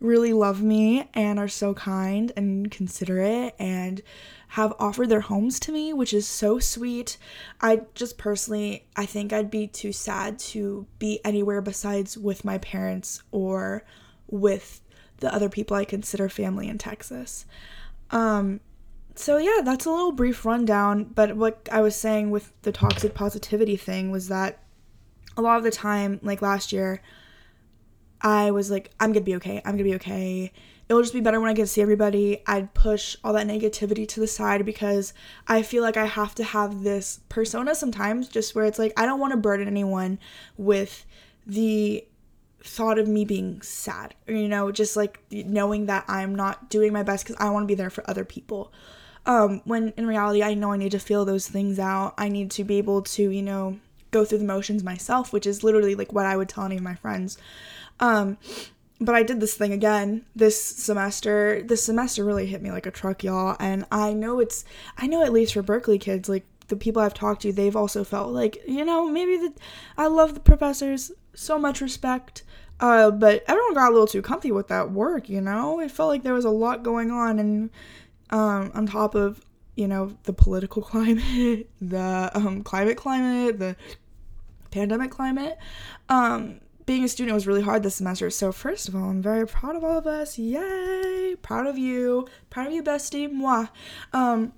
really 0.00 0.32
love 0.32 0.62
me 0.62 1.08
and 1.12 1.38
are 1.38 1.48
so 1.48 1.74
kind 1.74 2.32
and 2.36 2.70
considerate 2.70 3.54
and 3.58 4.00
have 4.48 4.72
offered 4.78 5.08
their 5.08 5.20
homes 5.20 5.58
to 5.60 5.72
me, 5.72 5.92
which 5.92 6.14
is 6.14 6.26
so 6.26 6.58
sweet. 6.58 7.18
I 7.60 7.82
just 7.94 8.16
personally, 8.16 8.86
I 8.96 9.06
think 9.06 9.32
I'd 9.32 9.50
be 9.50 9.66
too 9.66 9.92
sad 9.92 10.38
to 10.38 10.86
be 10.98 11.20
anywhere 11.24 11.60
besides 11.60 12.16
with 12.16 12.44
my 12.44 12.58
parents 12.58 13.22
or 13.30 13.84
with 14.28 14.80
the 15.18 15.32
other 15.34 15.48
people 15.48 15.76
I 15.76 15.84
consider 15.84 16.28
family 16.28 16.68
in 16.68 16.78
Texas. 16.78 17.46
Um, 18.10 18.60
so 19.14 19.36
yeah, 19.36 19.60
that's 19.64 19.84
a 19.84 19.90
little 19.90 20.12
brief 20.12 20.44
rundown. 20.44 21.04
But 21.04 21.36
what 21.36 21.68
I 21.72 21.80
was 21.80 21.96
saying 21.96 22.30
with 22.30 22.52
the 22.62 22.72
toxic 22.72 23.14
positivity 23.14 23.76
thing 23.76 24.10
was 24.10 24.28
that 24.28 24.62
a 25.36 25.42
lot 25.42 25.58
of 25.58 25.64
the 25.64 25.70
time, 25.70 26.20
like 26.22 26.42
last 26.42 26.72
year, 26.72 27.02
I 28.20 28.50
was 28.50 28.70
like, 28.70 28.90
I'm 28.98 29.12
gonna 29.12 29.24
be 29.24 29.36
okay. 29.36 29.62
I'm 29.64 29.72
gonna 29.72 29.84
be 29.84 29.94
okay. 29.96 30.52
It'll 30.88 31.02
just 31.02 31.14
be 31.14 31.20
better 31.20 31.40
when 31.40 31.50
I 31.50 31.52
get 31.52 31.64
to 31.64 31.68
see 31.68 31.82
everybody. 31.82 32.42
I'd 32.46 32.72
push 32.74 33.16
all 33.22 33.34
that 33.34 33.46
negativity 33.46 34.08
to 34.08 34.20
the 34.20 34.26
side 34.26 34.64
because 34.64 35.12
I 35.46 35.62
feel 35.62 35.82
like 35.82 35.96
I 35.96 36.06
have 36.06 36.34
to 36.36 36.44
have 36.44 36.82
this 36.82 37.20
persona 37.28 37.74
sometimes, 37.74 38.26
just 38.26 38.54
where 38.54 38.64
it's 38.64 38.78
like, 38.78 38.92
I 38.96 39.04
don't 39.04 39.20
wanna 39.20 39.36
burden 39.36 39.68
anyone 39.68 40.18
with 40.56 41.04
the 41.46 42.04
thought 42.68 42.98
of 42.98 43.08
me 43.08 43.24
being 43.24 43.60
sad 43.62 44.14
you 44.26 44.48
know 44.48 44.70
just 44.70 44.96
like 44.96 45.20
knowing 45.30 45.86
that 45.86 46.04
i'm 46.08 46.34
not 46.34 46.68
doing 46.68 46.92
my 46.92 47.02
best 47.02 47.24
because 47.24 47.36
i 47.40 47.48
want 47.50 47.62
to 47.62 47.66
be 47.66 47.74
there 47.74 47.90
for 47.90 48.08
other 48.08 48.24
people. 48.24 48.72
Um 49.26 49.62
when 49.64 49.92
in 49.96 50.06
reality 50.06 50.42
i 50.42 50.54
know 50.54 50.72
i 50.72 50.76
need 50.76 50.92
to 50.92 50.98
feel 50.98 51.24
those 51.24 51.48
things 51.48 51.78
out. 51.78 52.14
I 52.18 52.28
need 52.28 52.50
to 52.52 52.64
be 52.64 52.78
able 52.78 53.02
to 53.02 53.30
you 53.30 53.42
know 53.42 53.78
go 54.10 54.24
through 54.24 54.38
the 54.38 54.44
motions 54.44 54.82
myself 54.82 55.32
which 55.32 55.46
is 55.46 55.64
literally 55.64 55.94
like 55.94 56.12
what 56.12 56.26
i 56.26 56.36
would 56.36 56.48
tell 56.48 56.64
any 56.64 56.76
of 56.76 56.82
my 56.82 56.94
friends. 56.94 57.38
Um 58.00 58.38
but 59.00 59.14
i 59.14 59.22
did 59.22 59.40
this 59.40 59.54
thing 59.54 59.72
again 59.72 60.24
this 60.36 60.62
semester. 60.62 61.62
This 61.62 61.84
semester 61.84 62.24
really 62.24 62.46
hit 62.46 62.62
me 62.62 62.70
like 62.70 62.86
a 62.86 62.90
truck 62.90 63.24
y'all 63.24 63.56
and 63.58 63.86
i 63.90 64.12
know 64.12 64.40
it's 64.40 64.64
i 64.98 65.06
know 65.06 65.22
at 65.22 65.32
least 65.32 65.54
for 65.54 65.62
Berklee 65.62 66.00
kids 66.00 66.28
like 66.28 66.44
the 66.68 66.76
people 66.76 67.02
I've 67.02 67.14
talked 67.14 67.42
to, 67.42 67.52
they've 67.52 67.74
also 67.74 68.04
felt 68.04 68.30
like, 68.32 68.62
you 68.66 68.84
know, 68.84 69.08
maybe 69.08 69.36
the 69.36 69.52
I 69.96 70.06
love 70.06 70.34
the 70.34 70.40
professors, 70.40 71.10
so 71.38 71.58
much 71.58 71.80
respect. 71.80 72.42
Uh, 72.80 73.10
but 73.10 73.42
everyone 73.46 73.74
got 73.74 73.88
a 73.88 73.92
little 73.92 74.06
too 74.06 74.22
comfy 74.22 74.52
with 74.52 74.68
that 74.68 74.90
work, 74.92 75.28
you 75.28 75.40
know? 75.40 75.80
It 75.80 75.90
felt 75.90 76.08
like 76.08 76.22
there 76.22 76.34
was 76.34 76.44
a 76.44 76.50
lot 76.50 76.82
going 76.82 77.10
on 77.10 77.38
and 77.38 77.70
um 78.30 78.70
on 78.74 78.86
top 78.86 79.14
of, 79.14 79.44
you 79.74 79.88
know, 79.88 80.16
the 80.24 80.32
political 80.32 80.82
climate, 80.92 81.68
the 81.80 82.30
um 82.34 82.62
climate 82.62 82.96
climate, 82.96 83.58
the 83.58 83.76
pandemic 84.70 85.10
climate. 85.10 85.58
Um 86.08 86.60
being 86.86 87.04
a 87.04 87.08
student 87.08 87.34
was 87.34 87.46
really 87.46 87.62
hard 87.62 87.82
this 87.82 87.96
semester. 87.96 88.30
So 88.30 88.50
first 88.50 88.88
of 88.88 88.96
all, 88.96 89.10
I'm 89.10 89.22
very 89.22 89.46
proud 89.46 89.76
of 89.76 89.84
all 89.84 89.98
of 89.98 90.06
us. 90.06 90.38
Yay! 90.38 91.36
Proud 91.42 91.66
of 91.66 91.76
you. 91.76 92.26
Proud 92.48 92.68
of 92.68 92.72
you, 92.72 92.82
bestie. 92.82 93.30
Moi. 93.30 93.66
Um 94.12 94.52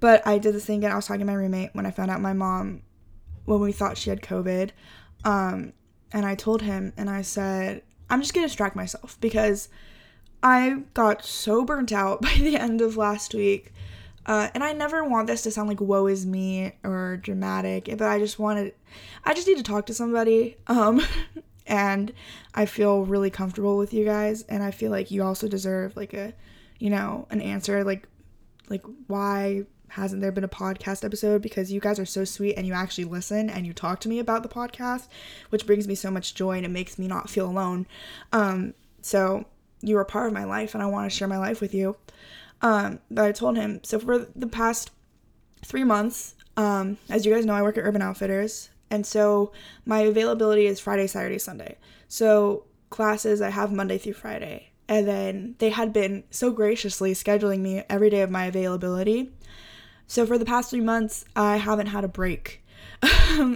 but 0.00 0.26
I 0.26 0.38
did 0.38 0.54
this 0.54 0.66
thing 0.66 0.78
again. 0.78 0.92
I 0.92 0.96
was 0.96 1.06
talking 1.06 1.20
to 1.20 1.26
my 1.26 1.34
roommate 1.34 1.70
when 1.74 1.86
I 1.86 1.90
found 1.90 2.10
out 2.10 2.20
my 2.20 2.34
mom, 2.34 2.82
when 3.46 3.60
we 3.60 3.72
thought 3.72 3.96
she 3.96 4.10
had 4.10 4.20
COVID. 4.20 4.70
Um, 5.24 5.72
and 6.12 6.24
I 6.24 6.34
told 6.34 6.62
him, 6.62 6.92
and 6.96 7.10
I 7.10 7.22
said, 7.22 7.82
I'm 8.08 8.20
just 8.20 8.34
going 8.34 8.44
to 8.44 8.48
distract 8.48 8.76
myself 8.76 9.18
because 9.20 9.68
I 10.42 10.82
got 10.92 11.24
so 11.24 11.64
burnt 11.64 11.92
out 11.92 12.22
by 12.22 12.34
the 12.38 12.56
end 12.56 12.80
of 12.80 12.96
last 12.96 13.34
week. 13.34 13.72
Uh, 14.26 14.48
and 14.54 14.64
I 14.64 14.72
never 14.72 15.04
want 15.04 15.26
this 15.26 15.42
to 15.42 15.50
sound 15.50 15.68
like 15.68 15.80
woe 15.80 16.06
is 16.06 16.24
me 16.24 16.72
or 16.82 17.18
dramatic, 17.18 17.86
but 17.86 18.02
I 18.02 18.18
just 18.18 18.38
wanted, 18.38 18.74
I 19.24 19.34
just 19.34 19.46
need 19.46 19.58
to 19.58 19.62
talk 19.62 19.86
to 19.86 19.94
somebody. 19.94 20.56
Um, 20.66 21.02
and 21.66 22.12
I 22.54 22.66
feel 22.66 23.04
really 23.04 23.30
comfortable 23.30 23.76
with 23.76 23.92
you 23.92 24.04
guys, 24.04 24.42
and 24.42 24.62
I 24.62 24.70
feel 24.70 24.90
like 24.90 25.10
you 25.10 25.22
also 25.22 25.48
deserve 25.48 25.96
like 25.96 26.14
a, 26.14 26.32
you 26.78 26.90
know, 26.90 27.26
an 27.30 27.40
answer 27.40 27.84
like, 27.84 28.08
like 28.70 28.84
why 29.08 29.64
hasn't 29.94 30.20
there 30.20 30.32
been 30.32 30.42
a 30.42 30.48
podcast 30.48 31.04
episode 31.04 31.40
because 31.40 31.70
you 31.70 31.78
guys 31.78 32.00
are 32.00 32.04
so 32.04 32.24
sweet 32.24 32.54
and 32.56 32.66
you 32.66 32.72
actually 32.72 33.04
listen 33.04 33.48
and 33.48 33.64
you 33.64 33.72
talk 33.72 34.00
to 34.00 34.08
me 34.08 34.18
about 34.18 34.42
the 34.42 34.48
podcast, 34.48 35.06
which 35.50 35.66
brings 35.66 35.86
me 35.86 35.94
so 35.94 36.10
much 36.10 36.34
joy 36.34 36.56
and 36.56 36.66
it 36.66 36.70
makes 36.70 36.98
me 36.98 37.06
not 37.06 37.30
feel 37.30 37.46
alone. 37.46 37.86
Um, 38.32 38.74
so 39.02 39.44
you 39.82 39.96
are 39.96 40.04
part 40.04 40.26
of 40.26 40.32
my 40.32 40.42
life 40.42 40.74
and 40.74 40.82
I 40.82 40.86
want 40.86 41.08
to 41.08 41.16
share 41.16 41.28
my 41.28 41.38
life 41.38 41.60
with 41.60 41.72
you. 41.72 41.96
Um, 42.60 42.98
but 43.08 43.24
I 43.24 43.30
told 43.30 43.56
him, 43.56 43.80
so 43.84 44.00
for 44.00 44.26
the 44.34 44.48
past 44.48 44.90
three 45.64 45.84
months, 45.84 46.34
um, 46.56 46.98
as 47.08 47.24
you 47.24 47.32
guys 47.32 47.46
know, 47.46 47.54
I 47.54 47.62
work 47.62 47.78
at 47.78 47.84
Urban 47.84 48.02
Outfitters. 48.02 48.70
And 48.90 49.06
so 49.06 49.52
my 49.86 50.00
availability 50.00 50.66
is 50.66 50.80
Friday, 50.80 51.06
Saturday, 51.06 51.38
Sunday. 51.38 51.78
So 52.08 52.64
classes 52.90 53.40
I 53.40 53.50
have 53.50 53.70
Monday 53.70 53.98
through 53.98 54.14
Friday. 54.14 54.70
And 54.88 55.06
then 55.06 55.54
they 55.58 55.70
had 55.70 55.92
been 55.92 56.24
so 56.30 56.50
graciously 56.50 57.12
scheduling 57.12 57.60
me 57.60 57.84
every 57.88 58.10
day 58.10 58.22
of 58.22 58.30
my 58.30 58.46
availability 58.46 59.32
so 60.06 60.26
for 60.26 60.38
the 60.38 60.44
past 60.44 60.70
three 60.70 60.80
months, 60.80 61.24
I 61.34 61.56
haven't 61.56 61.88
had 61.88 62.04
a 62.04 62.08
break. 62.08 62.64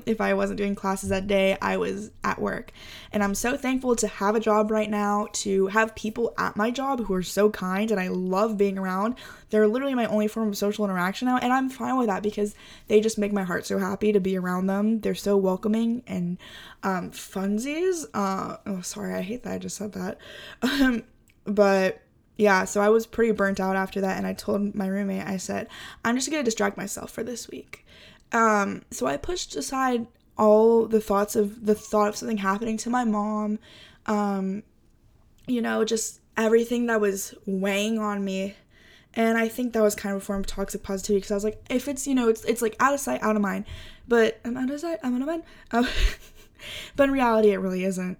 if 0.06 0.20
I 0.20 0.34
wasn't 0.34 0.58
doing 0.58 0.74
classes 0.74 1.08
that 1.10 1.26
day, 1.26 1.56
I 1.60 1.76
was 1.76 2.10
at 2.24 2.40
work. 2.40 2.72
And 3.12 3.22
I'm 3.22 3.34
so 3.34 3.56
thankful 3.56 3.96
to 3.96 4.06
have 4.06 4.34
a 4.34 4.40
job 4.40 4.70
right 4.70 4.90
now, 4.90 5.28
to 5.34 5.68
have 5.68 5.94
people 5.94 6.34
at 6.36 6.56
my 6.56 6.70
job 6.70 7.04
who 7.06 7.14
are 7.14 7.22
so 7.22 7.48
kind 7.50 7.90
and 7.90 8.00
I 8.00 8.08
love 8.08 8.58
being 8.58 8.78
around. 8.78 9.14
They're 9.50 9.68
literally 9.68 9.94
my 9.94 10.06
only 10.06 10.28
form 10.28 10.48
of 10.48 10.56
social 10.56 10.84
interaction 10.84 11.26
now, 11.26 11.38
and 11.38 11.52
I'm 11.52 11.70
fine 11.70 11.96
with 11.96 12.08
that 12.08 12.22
because 12.22 12.54
they 12.88 13.00
just 13.00 13.18
make 13.18 13.32
my 13.32 13.44
heart 13.44 13.64
so 13.64 13.78
happy 13.78 14.12
to 14.12 14.20
be 14.20 14.36
around 14.36 14.66
them. 14.66 15.00
They're 15.00 15.14
so 15.14 15.36
welcoming 15.36 16.02
and 16.06 16.38
um, 16.82 17.10
funsies. 17.10 18.04
Uh, 18.12 18.58
oh, 18.66 18.80
sorry, 18.82 19.14
I 19.14 19.22
hate 19.22 19.44
that 19.44 19.54
I 19.54 19.58
just 19.58 19.76
said 19.76 19.92
that. 19.92 20.18
Um, 20.62 21.02
but 21.44 22.02
yeah, 22.38 22.64
so 22.64 22.80
I 22.80 22.88
was 22.88 23.06
pretty 23.06 23.32
burnt 23.32 23.60
out 23.60 23.76
after 23.76 24.00
that, 24.00 24.16
and 24.16 24.26
I 24.26 24.32
told 24.32 24.74
my 24.74 24.86
roommate, 24.86 25.26
I 25.26 25.36
said, 25.36 25.68
I'm 26.04 26.14
just 26.14 26.30
gonna 26.30 26.42
distract 26.42 26.76
myself 26.76 27.10
for 27.10 27.22
this 27.22 27.48
week. 27.48 27.84
Um, 28.32 28.82
so 28.90 29.06
I 29.06 29.16
pushed 29.16 29.56
aside 29.56 30.06
all 30.36 30.86
the 30.86 31.00
thoughts 31.00 31.34
of 31.36 31.66
the 31.66 31.74
thought 31.74 32.08
of 32.08 32.16
something 32.16 32.38
happening 32.38 32.76
to 32.78 32.90
my 32.90 33.04
mom, 33.04 33.58
um, 34.06 34.62
you 35.46 35.60
know, 35.60 35.84
just 35.84 36.20
everything 36.36 36.86
that 36.86 37.00
was 37.00 37.34
weighing 37.44 37.98
on 37.98 38.24
me. 38.24 38.54
And 39.14 39.36
I 39.36 39.48
think 39.48 39.72
that 39.72 39.82
was 39.82 39.96
kind 39.96 40.14
of 40.14 40.22
a 40.22 40.24
form 40.24 40.40
of 40.40 40.46
toxic 40.46 40.82
positivity 40.82 41.18
because 41.18 41.32
I 41.32 41.34
was 41.34 41.44
like, 41.44 41.60
if 41.68 41.88
it's, 41.88 42.06
you 42.06 42.14
know, 42.14 42.28
it's, 42.28 42.44
it's 42.44 42.62
like 42.62 42.76
out 42.78 42.94
of 42.94 43.00
sight, 43.00 43.22
out 43.22 43.34
of 43.34 43.42
mind. 43.42 43.64
But 44.06 44.38
I'm 44.44 44.56
out 44.56 44.70
of 44.70 44.80
sight, 44.80 44.98
I'm 45.02 45.16
out 45.16 45.22
of 45.22 45.26
mind. 45.26 45.42
But 46.96 47.04
in 47.04 47.12
reality, 47.12 47.50
it 47.50 47.58
really 47.58 47.84
isn't. 47.84 48.18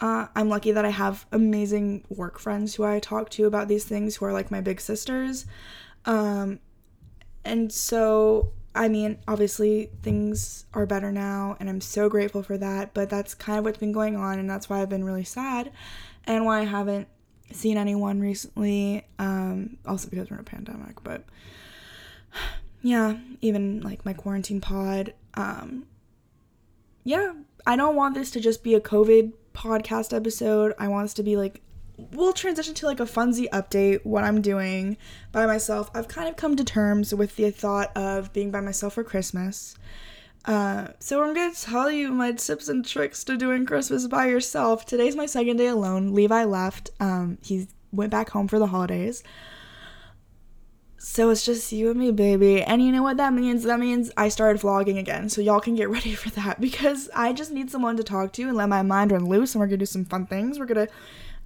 Uh, 0.00 0.26
I'm 0.34 0.48
lucky 0.48 0.72
that 0.72 0.84
I 0.84 0.90
have 0.90 1.26
amazing 1.30 2.04
work 2.08 2.38
friends 2.38 2.74
who 2.74 2.84
I 2.84 2.98
talk 3.00 3.28
to 3.30 3.46
about 3.46 3.68
these 3.68 3.84
things 3.84 4.16
who 4.16 4.24
are 4.24 4.32
like 4.32 4.50
my 4.50 4.62
big 4.62 4.80
sisters. 4.80 5.44
Um, 6.06 6.58
and 7.44 7.70
so, 7.70 8.52
I 8.74 8.88
mean, 8.88 9.18
obviously 9.28 9.90
things 10.02 10.64
are 10.72 10.86
better 10.86 11.12
now, 11.12 11.56
and 11.60 11.68
I'm 11.68 11.82
so 11.82 12.08
grateful 12.08 12.42
for 12.42 12.56
that. 12.56 12.94
But 12.94 13.10
that's 13.10 13.34
kind 13.34 13.58
of 13.58 13.64
what's 13.64 13.78
been 13.78 13.92
going 13.92 14.16
on, 14.16 14.38
and 14.38 14.48
that's 14.48 14.70
why 14.70 14.80
I've 14.80 14.88
been 14.88 15.04
really 15.04 15.24
sad 15.24 15.70
and 16.24 16.46
why 16.46 16.60
I 16.60 16.64
haven't 16.64 17.08
seen 17.52 17.76
anyone 17.76 18.20
recently. 18.20 19.06
Um, 19.18 19.76
also 19.86 20.08
because 20.08 20.30
we're 20.30 20.36
in 20.36 20.40
a 20.40 20.44
pandemic, 20.44 21.02
but 21.02 21.24
yeah, 22.82 23.18
even 23.42 23.80
like 23.82 24.06
my 24.06 24.14
quarantine 24.14 24.60
pod. 24.62 25.12
Um, 25.34 25.84
yeah, 27.04 27.34
I 27.66 27.76
don't 27.76 27.96
want 27.96 28.14
this 28.14 28.30
to 28.32 28.40
just 28.40 28.62
be 28.62 28.74
a 28.74 28.80
COVID 28.80 29.32
podcast 29.54 30.16
episode. 30.16 30.74
I 30.78 30.88
want 30.88 31.04
this 31.04 31.14
to 31.14 31.22
be 31.22 31.36
like 31.36 31.62
we'll 32.12 32.32
transition 32.32 32.74
to 32.74 32.86
like 32.86 33.00
a 33.00 33.04
funsy 33.04 33.48
update 33.50 34.04
what 34.04 34.24
I'm 34.24 34.40
doing 34.40 34.96
by 35.32 35.46
myself. 35.46 35.90
I've 35.94 36.08
kind 36.08 36.28
of 36.28 36.36
come 36.36 36.56
to 36.56 36.64
terms 36.64 37.14
with 37.14 37.36
the 37.36 37.50
thought 37.50 37.94
of 37.96 38.32
being 38.32 38.50
by 38.50 38.60
myself 38.60 38.94
for 38.94 39.04
Christmas. 39.04 39.76
Uh, 40.46 40.88
so 40.98 41.22
I'm 41.22 41.34
gonna 41.34 41.54
tell 41.54 41.90
you 41.90 42.10
my 42.10 42.32
tips 42.32 42.68
and 42.68 42.84
tricks 42.84 43.24
to 43.24 43.36
doing 43.36 43.66
Christmas 43.66 44.06
by 44.06 44.28
yourself. 44.28 44.86
Today's 44.86 45.16
my 45.16 45.26
second 45.26 45.58
day 45.58 45.66
alone. 45.66 46.14
Levi 46.14 46.44
left. 46.44 46.90
Um, 46.98 47.38
he 47.42 47.68
went 47.92 48.10
back 48.10 48.30
home 48.30 48.48
for 48.48 48.58
the 48.58 48.66
holidays. 48.66 49.22
So 51.02 51.30
it's 51.30 51.46
just 51.46 51.72
you 51.72 51.90
and 51.90 51.98
me, 51.98 52.10
baby. 52.12 52.62
And 52.62 52.82
you 52.82 52.92
know 52.92 53.02
what 53.02 53.16
that 53.16 53.32
means? 53.32 53.62
That 53.62 53.80
means 53.80 54.10
I 54.18 54.28
started 54.28 54.60
vlogging 54.60 54.98
again. 54.98 55.30
So 55.30 55.40
y'all 55.40 55.58
can 55.58 55.74
get 55.74 55.88
ready 55.96 56.14
for 56.14 56.28
that 56.30 56.60
because 56.60 57.08
I 57.14 57.32
just 57.32 57.50
need 57.50 57.70
someone 57.70 57.96
to 57.96 58.04
talk 58.04 58.34
to 58.34 58.42
and 58.42 58.54
let 58.54 58.68
my 58.68 58.82
mind 58.82 59.10
run 59.10 59.24
loose 59.24 59.54
and 59.54 59.60
we're 59.60 59.66
gonna 59.66 59.78
do 59.78 59.86
some 59.86 60.04
fun 60.04 60.26
things. 60.26 60.58
We're 60.58 60.66
gonna 60.66 60.88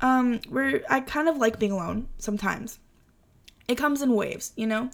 um 0.01 0.41
we're 0.51 0.83
I 0.91 1.01
kind 1.01 1.29
of 1.29 1.37
like 1.37 1.61
being 1.61 1.71
alone 1.71 2.09
sometimes. 2.19 2.81
It 3.69 3.77
comes 3.77 4.03
in 4.03 4.17
waves, 4.17 4.53
you 4.57 4.67
know? 4.67 4.91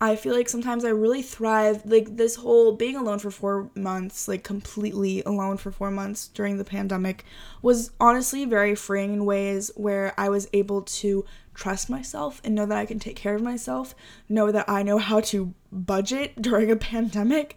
I 0.00 0.16
feel 0.16 0.34
like 0.34 0.48
sometimes 0.48 0.84
I 0.84 0.88
really 0.88 1.22
thrive 1.22 1.82
like 1.84 2.16
this 2.16 2.34
whole 2.34 2.72
being 2.72 2.96
alone 2.96 3.20
for 3.20 3.30
4 3.30 3.70
months, 3.76 4.26
like 4.26 4.42
completely 4.42 5.22
alone 5.22 5.56
for 5.56 5.70
4 5.70 5.90
months 5.90 6.26
during 6.28 6.58
the 6.58 6.64
pandemic 6.64 7.24
was 7.62 7.92
honestly 8.00 8.44
very 8.44 8.74
freeing 8.74 9.12
in 9.12 9.24
ways 9.24 9.70
where 9.76 10.14
I 10.18 10.30
was 10.30 10.48
able 10.52 10.82
to 10.82 11.24
trust 11.60 11.90
myself 11.90 12.40
and 12.42 12.54
know 12.54 12.64
that 12.64 12.78
I 12.78 12.86
can 12.86 12.98
take 12.98 13.16
care 13.16 13.34
of 13.34 13.42
myself, 13.42 13.94
know 14.28 14.50
that 14.50 14.68
I 14.68 14.82
know 14.82 14.96
how 14.96 15.20
to 15.20 15.54
budget 15.70 16.32
during 16.42 16.70
a 16.70 16.76
pandemic, 16.76 17.54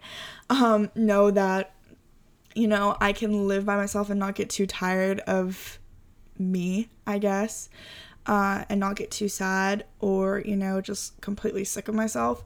um, 0.50 0.90
know 0.94 1.30
that, 1.30 1.74
you 2.54 2.68
know, 2.68 2.96
I 3.00 3.12
can 3.12 3.48
live 3.48 3.64
by 3.64 3.76
myself 3.76 4.10
and 4.10 4.20
not 4.20 4.34
get 4.34 4.50
too 4.50 4.66
tired 4.66 5.20
of 5.20 5.78
me, 6.38 6.90
I 7.06 7.18
guess, 7.18 7.70
uh, 8.26 8.64
and 8.68 8.78
not 8.78 8.96
get 8.96 9.10
too 9.10 9.28
sad 9.28 9.86
or, 10.00 10.42
you 10.44 10.56
know, 10.56 10.80
just 10.80 11.20
completely 11.22 11.64
sick 11.64 11.88
of 11.88 11.94
myself. 11.94 12.44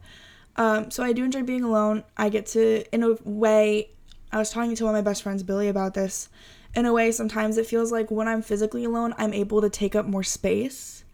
Um, 0.56 0.90
so 0.90 1.02
I 1.02 1.12
do 1.12 1.24
enjoy 1.24 1.42
being 1.42 1.64
alone. 1.64 2.04
I 2.16 2.28
get 2.28 2.46
to, 2.46 2.84
in 2.94 3.02
a 3.02 3.14
way, 3.24 3.90
I 4.30 4.38
was 4.38 4.50
talking 4.50 4.76
to 4.76 4.84
one 4.84 4.94
of 4.94 5.04
my 5.04 5.08
best 5.08 5.22
friends, 5.22 5.42
Billy, 5.42 5.68
about 5.68 5.94
this. 5.94 6.28
In 6.74 6.86
a 6.86 6.92
way, 6.92 7.10
sometimes 7.10 7.58
it 7.58 7.66
feels 7.66 7.90
like 7.90 8.10
when 8.10 8.28
I'm 8.28 8.42
physically 8.42 8.84
alone, 8.84 9.14
I'm 9.18 9.32
able 9.32 9.60
to 9.60 9.70
take 9.70 9.96
up 9.96 10.06
more 10.06 10.22
space 10.22 11.04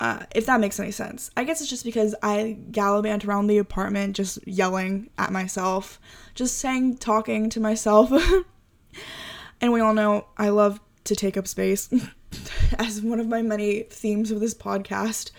Uh, 0.00 0.24
if 0.34 0.46
that 0.46 0.60
makes 0.60 0.80
any 0.80 0.90
sense. 0.90 1.30
I 1.36 1.44
guess 1.44 1.60
it's 1.60 1.68
just 1.68 1.84
because 1.84 2.14
I 2.22 2.56
gallivant 2.70 3.26
around 3.26 3.48
the 3.48 3.58
apartment 3.58 4.16
just 4.16 4.38
yelling 4.48 5.10
at 5.18 5.30
myself, 5.30 6.00
just 6.34 6.56
saying, 6.56 6.96
talking 6.96 7.50
to 7.50 7.60
myself. 7.60 8.10
and 9.60 9.72
we 9.72 9.80
all 9.80 9.92
know 9.92 10.26
I 10.38 10.48
love 10.48 10.80
to 11.04 11.14
take 11.14 11.36
up 11.36 11.46
space 11.46 11.90
as 12.78 13.02
one 13.02 13.20
of 13.20 13.28
my 13.28 13.42
many 13.42 13.82
themes 13.82 14.30
of 14.30 14.40
this 14.40 14.54
podcast. 14.54 15.32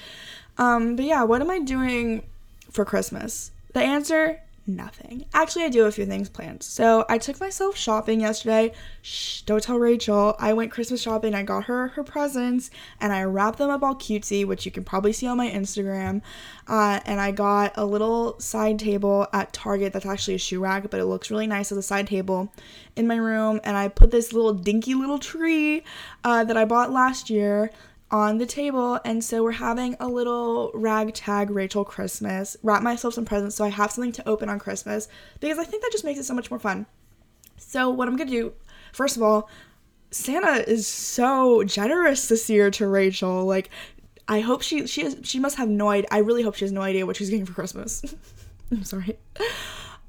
Um, 0.59 0.95
but 0.95 1.05
yeah, 1.05 1.23
what 1.23 1.41
am 1.41 1.49
I 1.49 1.59
doing 1.59 2.23
for 2.69 2.85
Christmas? 2.85 3.51
The 3.73 3.81
answer 3.81 4.41
nothing. 4.67 5.25
Actually, 5.33 5.65
I 5.65 5.69
do 5.69 5.85
a 5.85 5.91
few 5.91 6.05
things 6.05 6.29
planned. 6.29 6.63
So 6.63 7.05
I 7.09 7.17
took 7.17 7.39
myself 7.39 7.75
shopping 7.75 8.21
yesterday. 8.21 8.73
Shh, 9.01 9.41
don't 9.41 9.63
tell 9.63 9.77
Rachel. 9.77 10.35
I 10.39 10.53
went 10.53 10.71
Christmas 10.71 11.01
shopping. 11.01 11.33
I 11.33 11.43
got 11.43 11.65
her 11.65 11.89
her 11.89 12.03
presents 12.03 12.69
and 12.99 13.11
I 13.11 13.23
wrapped 13.23 13.57
them 13.57 13.69
up 13.69 13.83
all 13.83 13.95
cutesy, 13.95 14.45
which 14.45 14.65
you 14.65 14.71
can 14.71 14.83
probably 14.83 15.13
see 15.13 15.27
on 15.27 15.37
my 15.37 15.49
Instagram. 15.49 16.21
Uh, 16.67 16.99
and 17.05 17.19
I 17.19 17.31
got 17.31 17.73
a 17.75 17.85
little 17.85 18.39
side 18.39 18.79
table 18.79 19.27
at 19.33 19.53
Target 19.53 19.93
that's 19.93 20.05
actually 20.05 20.35
a 20.35 20.39
shoe 20.39 20.59
rack, 20.59 20.89
but 20.89 20.99
it 20.99 21.05
looks 21.05 21.31
really 21.31 21.47
nice 21.47 21.71
as 21.71 21.77
a 21.77 21.83
side 21.83 22.07
table 22.07 22.53
in 22.95 23.07
my 23.07 23.15
room. 23.15 23.59
And 23.63 23.75
I 23.75 23.87
put 23.87 24.11
this 24.11 24.33
little 24.33 24.53
dinky 24.53 24.93
little 24.93 25.19
tree 25.19 25.83
uh, 26.23 26.43
that 26.43 26.57
I 26.57 26.65
bought 26.65 26.91
last 26.91 27.29
year 27.29 27.71
on 28.11 28.37
the 28.37 28.45
table 28.45 28.99
and 29.05 29.23
so 29.23 29.41
we're 29.41 29.53
having 29.53 29.95
a 29.99 30.07
little 30.07 30.71
ragtag 30.73 31.49
Rachel 31.49 31.85
Christmas. 31.85 32.57
Wrap 32.61 32.83
myself 32.83 33.13
some 33.13 33.25
presents 33.25 33.55
so 33.55 33.63
I 33.63 33.69
have 33.69 33.91
something 33.91 34.11
to 34.13 34.29
open 34.29 34.49
on 34.49 34.59
Christmas 34.59 35.07
because 35.39 35.57
I 35.57 35.63
think 35.63 35.81
that 35.81 35.91
just 35.91 36.03
makes 36.03 36.19
it 36.19 36.25
so 36.25 36.33
much 36.33 36.51
more 36.51 36.59
fun. 36.59 36.85
So 37.57 37.89
what 37.89 38.07
I'm 38.07 38.17
gonna 38.17 38.29
do, 38.29 38.53
first 38.91 39.15
of 39.15 39.23
all, 39.23 39.49
Santa 40.11 40.69
is 40.69 40.85
so 40.87 41.63
generous 41.63 42.27
this 42.27 42.49
year 42.49 42.69
to 42.71 42.87
Rachel. 42.87 43.45
Like 43.45 43.69
I 44.27 44.41
hope 44.41 44.61
she 44.61 44.85
she 44.87 45.03
has, 45.03 45.17
she 45.23 45.39
must 45.39 45.55
have 45.55 45.69
no 45.69 45.89
idea. 45.89 46.09
I 46.11 46.17
really 46.19 46.43
hope 46.43 46.55
she 46.55 46.65
has 46.65 46.71
no 46.71 46.81
idea 46.81 47.05
what 47.05 47.15
she's 47.15 47.29
getting 47.29 47.45
for 47.45 47.53
Christmas. 47.53 48.03
I'm 48.71 48.83
sorry. 48.83 49.17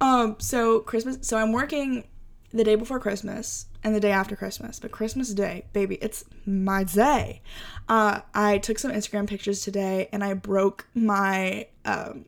Um 0.00 0.36
so 0.38 0.80
Christmas 0.80 1.18
so 1.22 1.38
I'm 1.38 1.52
working 1.52 2.08
the 2.52 2.64
day 2.64 2.74
before 2.74 2.98
Christmas 2.98 3.66
and 3.84 3.94
the 3.94 4.00
day 4.00 4.12
after 4.12 4.36
Christmas. 4.36 4.78
But 4.78 4.92
Christmas 4.92 5.32
Day, 5.34 5.64
baby, 5.72 5.96
it's 5.96 6.24
my 6.46 6.84
day. 6.84 7.42
Uh, 7.88 8.20
I 8.34 8.58
took 8.58 8.78
some 8.78 8.92
Instagram 8.92 9.26
pictures 9.26 9.62
today 9.62 10.08
and 10.12 10.22
I 10.22 10.34
broke 10.34 10.86
my 10.94 11.66
um, 11.84 12.26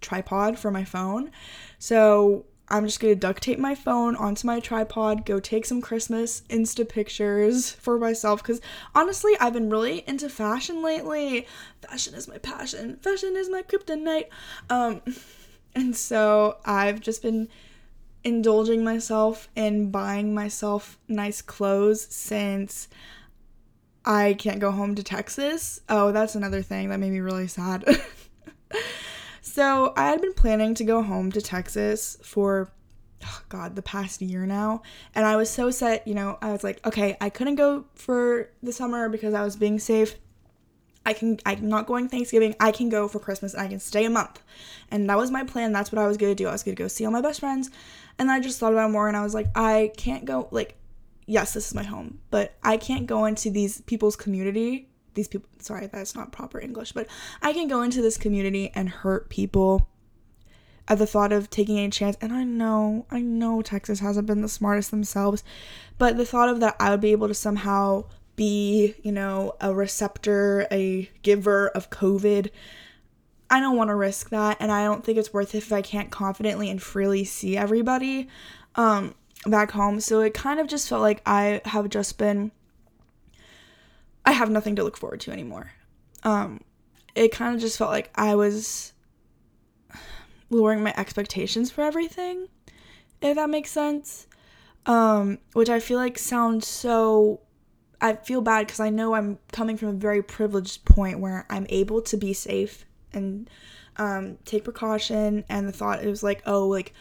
tripod 0.00 0.58
for 0.58 0.70
my 0.70 0.84
phone. 0.84 1.30
So 1.78 2.46
I'm 2.68 2.84
just 2.84 2.98
gonna 2.98 3.14
duct 3.14 3.42
tape 3.42 3.58
my 3.58 3.74
phone 3.74 4.16
onto 4.16 4.46
my 4.46 4.58
tripod, 4.58 5.24
go 5.24 5.38
take 5.38 5.66
some 5.66 5.80
Christmas 5.80 6.42
Insta 6.48 6.88
pictures 6.88 7.70
for 7.80 7.98
myself. 7.98 8.42
Because 8.42 8.60
honestly, 8.94 9.32
I've 9.40 9.52
been 9.52 9.70
really 9.70 10.02
into 10.06 10.28
fashion 10.28 10.82
lately. 10.82 11.46
Fashion 11.82 12.14
is 12.14 12.26
my 12.26 12.38
passion, 12.38 12.96
fashion 12.96 13.36
is 13.36 13.48
my 13.50 13.62
kryptonite. 13.62 14.28
Um, 14.70 15.02
and 15.74 15.94
so 15.94 16.56
I've 16.64 17.00
just 17.00 17.22
been 17.22 17.48
indulging 18.26 18.82
myself 18.82 19.48
in 19.54 19.92
buying 19.92 20.34
myself 20.34 20.98
nice 21.06 21.40
clothes 21.40 22.04
since 22.12 22.88
I 24.04 24.34
can't 24.34 24.58
go 24.58 24.72
home 24.72 24.96
to 24.96 25.04
Texas. 25.04 25.80
Oh, 25.88 26.10
that's 26.10 26.34
another 26.34 26.60
thing 26.60 26.88
that 26.88 26.98
made 26.98 27.12
me 27.12 27.20
really 27.20 27.46
sad. 27.46 27.84
so, 29.40 29.92
I 29.96 30.08
had 30.08 30.20
been 30.20 30.34
planning 30.34 30.74
to 30.74 30.84
go 30.84 31.02
home 31.02 31.30
to 31.32 31.40
Texas 31.40 32.18
for 32.20 32.72
oh 33.24 33.42
god, 33.48 33.76
the 33.76 33.82
past 33.82 34.20
year 34.20 34.44
now, 34.44 34.82
and 35.14 35.24
I 35.24 35.36
was 35.36 35.48
so 35.48 35.70
set, 35.70 36.06
you 36.06 36.14
know, 36.14 36.36
I 36.42 36.50
was 36.50 36.64
like, 36.64 36.84
okay, 36.84 37.16
I 37.20 37.30
couldn't 37.30 37.54
go 37.54 37.84
for 37.94 38.50
the 38.60 38.72
summer 38.72 39.08
because 39.08 39.34
I 39.34 39.44
was 39.44 39.54
being 39.54 39.78
safe. 39.78 40.16
I 41.06 41.12
can 41.12 41.38
I'm 41.46 41.68
not 41.68 41.86
going 41.86 42.08
Thanksgiving. 42.08 42.54
I 42.60 42.72
can 42.72 42.88
go 42.88 43.06
for 43.06 43.20
Christmas 43.20 43.54
and 43.54 43.62
I 43.62 43.68
can 43.68 43.78
stay 43.78 44.04
a 44.04 44.10
month. 44.10 44.42
And 44.90 45.08
that 45.08 45.16
was 45.16 45.30
my 45.30 45.44
plan. 45.44 45.72
That's 45.72 45.92
what 45.92 46.00
I 46.02 46.06
was 46.06 46.16
going 46.16 46.32
to 46.32 46.42
do. 46.42 46.48
I 46.48 46.52
was 46.52 46.64
going 46.64 46.76
to 46.76 46.82
go 46.82 46.88
see 46.88 47.06
all 47.06 47.12
my 47.12 47.22
best 47.22 47.40
friends. 47.40 47.70
And 48.18 48.30
I 48.30 48.40
just 48.40 48.58
thought 48.58 48.72
about 48.72 48.90
more 48.90 49.08
and 49.08 49.16
I 49.16 49.22
was 49.22 49.32
like, 49.32 49.46
I 49.54 49.92
can't 49.96 50.24
go, 50.24 50.48
like, 50.50 50.76
yes, 51.26 51.54
this 51.54 51.68
is 51.68 51.74
my 51.74 51.84
home, 51.84 52.20
but 52.30 52.54
I 52.62 52.76
can't 52.76 53.06
go 53.06 53.24
into 53.24 53.50
these 53.50 53.80
people's 53.82 54.16
community. 54.16 54.88
These 55.14 55.28
people, 55.28 55.48
sorry, 55.60 55.86
that's 55.86 56.14
not 56.14 56.32
proper 56.32 56.60
English, 56.60 56.92
but 56.92 57.06
I 57.40 57.52
can 57.52 57.68
go 57.68 57.82
into 57.82 58.02
this 58.02 58.18
community 58.18 58.70
and 58.74 58.88
hurt 58.88 59.28
people 59.30 59.88
at 60.88 60.98
the 60.98 61.06
thought 61.06 61.32
of 61.32 61.50
taking 61.50 61.78
a 61.78 61.90
chance. 61.90 62.16
And 62.20 62.32
I 62.32 62.44
know, 62.44 63.06
I 63.10 63.20
know 63.20 63.62
Texas 63.62 64.00
hasn't 64.00 64.26
been 64.26 64.42
the 64.42 64.48
smartest 64.48 64.90
themselves, 64.90 65.42
but 65.98 66.16
the 66.16 66.26
thought 66.26 66.48
of 66.48 66.60
that 66.60 66.76
I 66.78 66.90
would 66.90 67.00
be 67.00 67.12
able 67.12 67.28
to 67.28 67.34
somehow 67.34 68.04
be, 68.36 68.94
you 69.02 69.12
know, 69.12 69.54
a 69.60 69.74
receptor, 69.74 70.66
a 70.70 71.10
giver 71.22 71.68
of 71.68 71.90
COVID 71.90 72.50
I 73.48 73.60
don't 73.60 73.76
want 73.76 73.88
to 73.88 73.94
risk 73.94 74.30
that 74.30 74.56
and 74.60 74.72
I 74.72 74.84
don't 74.84 75.04
think 75.04 75.18
it's 75.18 75.32
worth 75.32 75.54
it 75.54 75.58
if 75.58 75.72
I 75.72 75.82
can't 75.82 76.10
confidently 76.10 76.68
and 76.70 76.82
freely 76.82 77.24
see 77.24 77.56
everybody 77.56 78.28
um 78.74 79.14
back 79.46 79.70
home. 79.70 80.00
So 80.00 80.20
it 80.20 80.34
kind 80.34 80.58
of 80.58 80.66
just 80.66 80.88
felt 80.88 81.02
like 81.02 81.22
I 81.24 81.60
have 81.64 81.88
just 81.88 82.18
been 82.18 82.50
I 84.24 84.32
have 84.32 84.50
nothing 84.50 84.76
to 84.76 84.84
look 84.84 84.96
forward 84.96 85.20
to 85.20 85.30
anymore. 85.30 85.72
Um 86.24 86.60
it 87.14 87.32
kind 87.32 87.54
of 87.54 87.60
just 87.60 87.78
felt 87.78 87.90
like 87.90 88.10
I 88.14 88.34
was 88.34 88.92
lowering 90.50 90.82
my 90.82 90.94
expectations 90.96 91.70
for 91.70 91.82
everything, 91.82 92.48
if 93.22 93.36
that 93.36 93.50
makes 93.50 93.70
sense. 93.70 94.26
Um 94.86 95.38
which 95.52 95.70
I 95.70 95.78
feel 95.78 95.98
like 95.98 96.18
sounds 96.18 96.66
so 96.66 97.40
I 98.00 98.14
feel 98.14 98.40
bad 98.40 98.66
because 98.66 98.80
I 98.80 98.90
know 98.90 99.14
I'm 99.14 99.38
coming 99.52 99.76
from 99.76 99.88
a 99.88 99.92
very 99.92 100.22
privileged 100.22 100.84
point 100.84 101.18
where 101.18 101.46
I'm 101.48 101.66
able 101.70 102.02
to 102.02 102.16
be 102.16 102.32
safe 102.32 102.84
and 103.12 103.48
um, 103.96 104.38
take 104.44 104.64
precaution. 104.64 105.44
And 105.48 105.66
the 105.66 105.72
thought 105.72 106.04
it 106.04 106.08
was 106.08 106.22
like, 106.22 106.42
oh, 106.46 106.66
like 106.66 106.92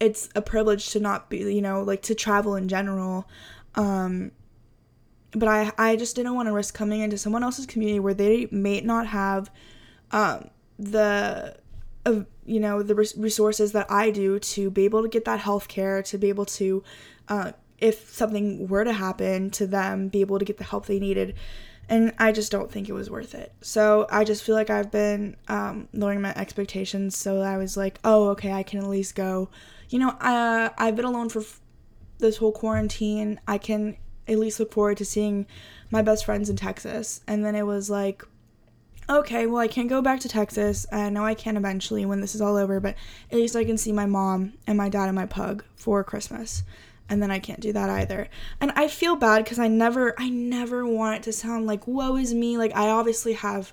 it's 0.00 0.28
a 0.34 0.42
privilege 0.42 0.90
to 0.90 1.00
not 1.00 1.30
be, 1.30 1.38
you 1.38 1.62
know, 1.62 1.82
like 1.82 2.02
to 2.02 2.14
travel 2.14 2.56
in 2.56 2.68
general. 2.68 3.28
Um, 3.74 4.32
but 5.32 5.48
I, 5.48 5.72
I 5.78 5.96
just 5.96 6.14
didn't 6.16 6.34
want 6.34 6.48
to 6.48 6.52
risk 6.52 6.74
coming 6.74 7.00
into 7.00 7.18
someone 7.18 7.42
else's 7.42 7.66
community 7.66 8.00
where 8.00 8.14
they 8.14 8.46
may 8.50 8.80
not 8.80 9.06
have 9.08 9.50
um, 10.12 10.50
the 10.78 11.56
uh, 12.06 12.20
you 12.44 12.60
know 12.60 12.82
the 12.82 12.94
resources 12.94 13.72
that 13.72 13.90
I 13.90 14.10
do 14.10 14.38
to 14.38 14.70
be 14.70 14.84
able 14.84 15.02
to 15.02 15.08
get 15.08 15.24
that 15.24 15.40
health 15.40 15.68
care 15.68 16.02
to 16.04 16.18
be 16.18 16.28
able 16.28 16.44
to 16.46 16.84
uh, 17.28 17.52
if 17.78 18.10
something 18.12 18.68
were 18.68 18.84
to 18.84 18.92
happen 18.92 19.50
to 19.50 19.66
them 19.66 20.08
be 20.08 20.20
able 20.20 20.38
to 20.38 20.44
get 20.44 20.58
the 20.58 20.64
help 20.64 20.86
they 20.86 20.98
needed 20.98 21.34
and 21.88 22.12
I 22.18 22.32
just 22.32 22.50
don't 22.50 22.70
think 22.70 22.88
it 22.88 22.92
was 22.92 23.10
worth 23.10 23.34
it. 23.34 23.52
So 23.60 24.06
I 24.10 24.24
just 24.24 24.42
feel 24.42 24.54
like 24.54 24.70
I've 24.70 24.90
been 24.90 25.36
um, 25.48 25.88
lowering 25.92 26.22
my 26.22 26.32
expectations. 26.34 27.16
So 27.16 27.40
I 27.40 27.58
was 27.58 27.76
like, 27.76 27.98
oh, 28.04 28.28
okay, 28.30 28.52
I 28.52 28.62
can 28.62 28.80
at 28.80 28.88
least 28.88 29.14
go. 29.14 29.50
You 29.90 29.98
know, 29.98 30.10
uh, 30.20 30.70
I've 30.78 30.96
been 30.96 31.04
alone 31.04 31.28
for 31.28 31.40
f- 31.40 31.60
this 32.18 32.38
whole 32.38 32.52
quarantine. 32.52 33.38
I 33.46 33.58
can 33.58 33.96
at 34.26 34.38
least 34.38 34.58
look 34.58 34.72
forward 34.72 34.96
to 34.98 35.04
seeing 35.04 35.46
my 35.90 36.00
best 36.00 36.24
friends 36.24 36.48
in 36.48 36.56
Texas. 36.56 37.20
And 37.26 37.44
then 37.44 37.54
it 37.54 37.66
was 37.66 37.90
like, 37.90 38.24
okay, 39.10 39.46
well, 39.46 39.60
I 39.60 39.68
can't 39.68 39.90
go 39.90 40.00
back 40.00 40.20
to 40.20 40.28
Texas. 40.28 40.86
I 40.90 41.10
know 41.10 41.26
I 41.26 41.34
can 41.34 41.58
eventually 41.58 42.06
when 42.06 42.22
this 42.22 42.34
is 42.34 42.40
all 42.40 42.56
over, 42.56 42.80
but 42.80 42.94
at 43.30 43.36
least 43.36 43.56
I 43.56 43.64
can 43.64 43.76
see 43.76 43.92
my 43.92 44.06
mom 44.06 44.54
and 44.66 44.78
my 44.78 44.88
dad 44.88 45.08
and 45.08 45.14
my 45.14 45.26
pug 45.26 45.64
for 45.76 46.02
Christmas 46.02 46.62
and 47.08 47.22
then 47.22 47.30
I 47.30 47.38
can't 47.38 47.60
do 47.60 47.72
that 47.72 47.90
either. 47.90 48.28
And 48.60 48.72
I 48.72 48.88
feel 48.88 49.16
bad 49.16 49.44
because 49.44 49.58
I 49.58 49.68
never 49.68 50.14
I 50.18 50.28
never 50.28 50.86
want 50.86 51.16
it 51.16 51.22
to 51.24 51.32
sound 51.32 51.66
like 51.66 51.86
woe 51.86 52.16
is 52.16 52.34
me. 52.34 52.56
Like 52.56 52.74
I 52.74 52.88
obviously 52.88 53.34
have 53.34 53.72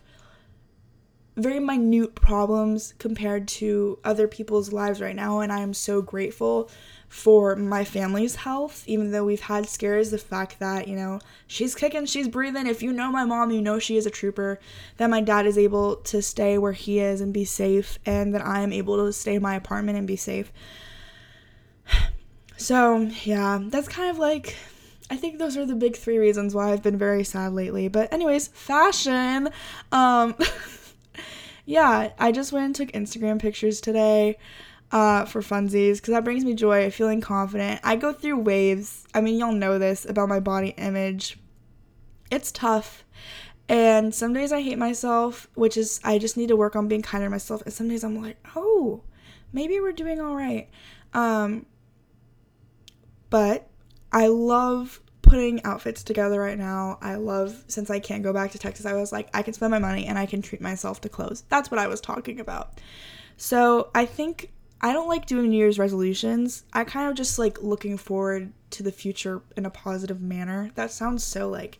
very 1.37 1.59
minute 1.59 2.13
problems 2.13 2.93
compared 2.99 3.47
to 3.47 3.97
other 4.03 4.27
people's 4.27 4.73
lives 4.73 4.99
right 4.99 5.15
now 5.15 5.39
and 5.39 5.51
I 5.51 5.61
am 5.61 5.73
so 5.73 6.01
grateful 6.01 6.69
for 7.07 7.55
my 7.55 7.85
family's 7.85 8.35
health 8.35 8.83
even 8.85 9.11
though 9.11 9.23
we've 9.23 9.41
had 9.41 9.67
scares 9.67 10.11
the 10.11 10.17
fact 10.17 10.59
that 10.59 10.89
you 10.89 10.95
know 10.95 11.19
she's 11.47 11.73
kicking 11.73 12.05
she's 12.05 12.27
breathing 12.27 12.67
if 12.67 12.83
you 12.83 12.91
know 12.91 13.11
my 13.11 13.23
mom 13.23 13.49
you 13.49 13.61
know 13.61 13.79
she 13.79 13.95
is 13.95 14.05
a 14.05 14.09
trooper 14.09 14.59
that 14.97 15.09
my 15.09 15.21
dad 15.21 15.45
is 15.45 15.57
able 15.57 15.95
to 15.97 16.21
stay 16.21 16.57
where 16.57 16.73
he 16.73 16.99
is 16.99 17.21
and 17.21 17.33
be 17.33 17.45
safe 17.45 17.97
and 18.05 18.33
that 18.33 18.45
I 18.45 18.61
am 18.61 18.73
able 18.73 18.97
to 19.05 19.13
stay 19.13 19.35
in 19.35 19.41
my 19.41 19.55
apartment 19.55 19.97
and 19.97 20.07
be 20.07 20.17
safe 20.17 20.51
so, 22.61 23.09
yeah, 23.23 23.59
that's 23.61 23.87
kind 23.87 24.09
of 24.09 24.17
like 24.17 24.55
I 25.09 25.17
think 25.17 25.39
those 25.39 25.57
are 25.57 25.65
the 25.65 25.75
big 25.75 25.97
three 25.97 26.17
reasons 26.17 26.55
why 26.55 26.71
I've 26.71 26.81
been 26.81 26.97
very 26.97 27.25
sad 27.25 27.51
lately. 27.51 27.89
But 27.89 28.13
anyways, 28.13 28.47
fashion. 28.47 29.49
Um 29.91 30.35
yeah, 31.65 32.11
I 32.17 32.31
just 32.31 32.51
went 32.53 32.65
and 32.65 32.75
took 32.75 32.91
Instagram 32.93 33.39
pictures 33.39 33.81
today 33.81 34.37
uh, 34.91 35.25
for 35.25 35.41
funsies 35.41 35.95
because 35.95 36.13
that 36.13 36.23
brings 36.23 36.43
me 36.43 36.53
joy, 36.53 36.89
feeling 36.91 37.21
confident. 37.21 37.79
I 37.83 37.95
go 37.95 38.13
through 38.13 38.39
waves. 38.39 39.05
I 39.13 39.21
mean, 39.21 39.39
y'all 39.39 39.53
know 39.53 39.79
this 39.79 40.05
about 40.05 40.29
my 40.29 40.39
body 40.39 40.69
image. 40.77 41.37
It's 42.29 42.51
tough. 42.51 43.03
And 43.69 44.13
some 44.13 44.33
days 44.33 44.51
I 44.51 44.61
hate 44.61 44.77
myself, 44.77 45.47
which 45.55 45.77
is 45.77 46.01
I 46.03 46.17
just 46.17 46.35
need 46.35 46.47
to 46.47 46.57
work 46.57 46.75
on 46.75 46.87
being 46.87 47.01
kinder 47.01 47.27
to 47.27 47.29
myself. 47.29 47.61
And 47.63 47.73
some 47.73 47.87
days 47.87 48.03
I'm 48.03 48.21
like, 48.21 48.37
oh, 48.55 49.03
maybe 49.53 49.79
we're 49.79 49.93
doing 49.93 50.19
all 50.19 50.35
right. 50.35 50.69
Um, 51.13 51.65
but 53.31 53.67
I 54.11 54.27
love 54.27 55.01
putting 55.23 55.63
outfits 55.63 56.03
together 56.03 56.39
right 56.39 56.57
now. 56.57 56.99
I 57.01 57.15
love 57.15 57.63
since 57.67 57.89
I 57.89 57.99
can't 57.99 58.21
go 58.21 58.33
back 58.33 58.51
to 58.51 58.59
Texas. 58.59 58.85
I 58.85 58.93
was 58.93 59.11
like 59.11 59.29
I 59.33 59.41
can 59.41 59.53
spend 59.53 59.71
my 59.71 59.79
money 59.79 60.05
and 60.05 60.19
I 60.19 60.27
can 60.27 60.43
treat 60.43 60.61
myself 60.61 61.01
to 61.01 61.09
clothes. 61.09 61.43
That's 61.49 61.71
what 61.71 61.79
I 61.79 61.87
was 61.87 62.01
talking 62.01 62.39
about. 62.39 62.79
So, 63.37 63.89
I 63.95 64.05
think 64.05 64.51
I 64.81 64.93
don't 64.93 65.07
like 65.07 65.25
doing 65.25 65.49
New 65.49 65.57
Year's 65.57 65.79
resolutions. 65.79 66.63
I 66.73 66.83
kind 66.83 67.09
of 67.09 67.15
just 67.15 67.39
like 67.39 67.63
looking 67.63 67.97
forward 67.97 68.51
to 68.71 68.83
the 68.83 68.91
future 68.91 69.41
in 69.55 69.65
a 69.65 69.71
positive 69.71 70.21
manner. 70.21 70.69
That 70.75 70.91
sounds 70.91 71.23
so 71.23 71.49
like 71.49 71.79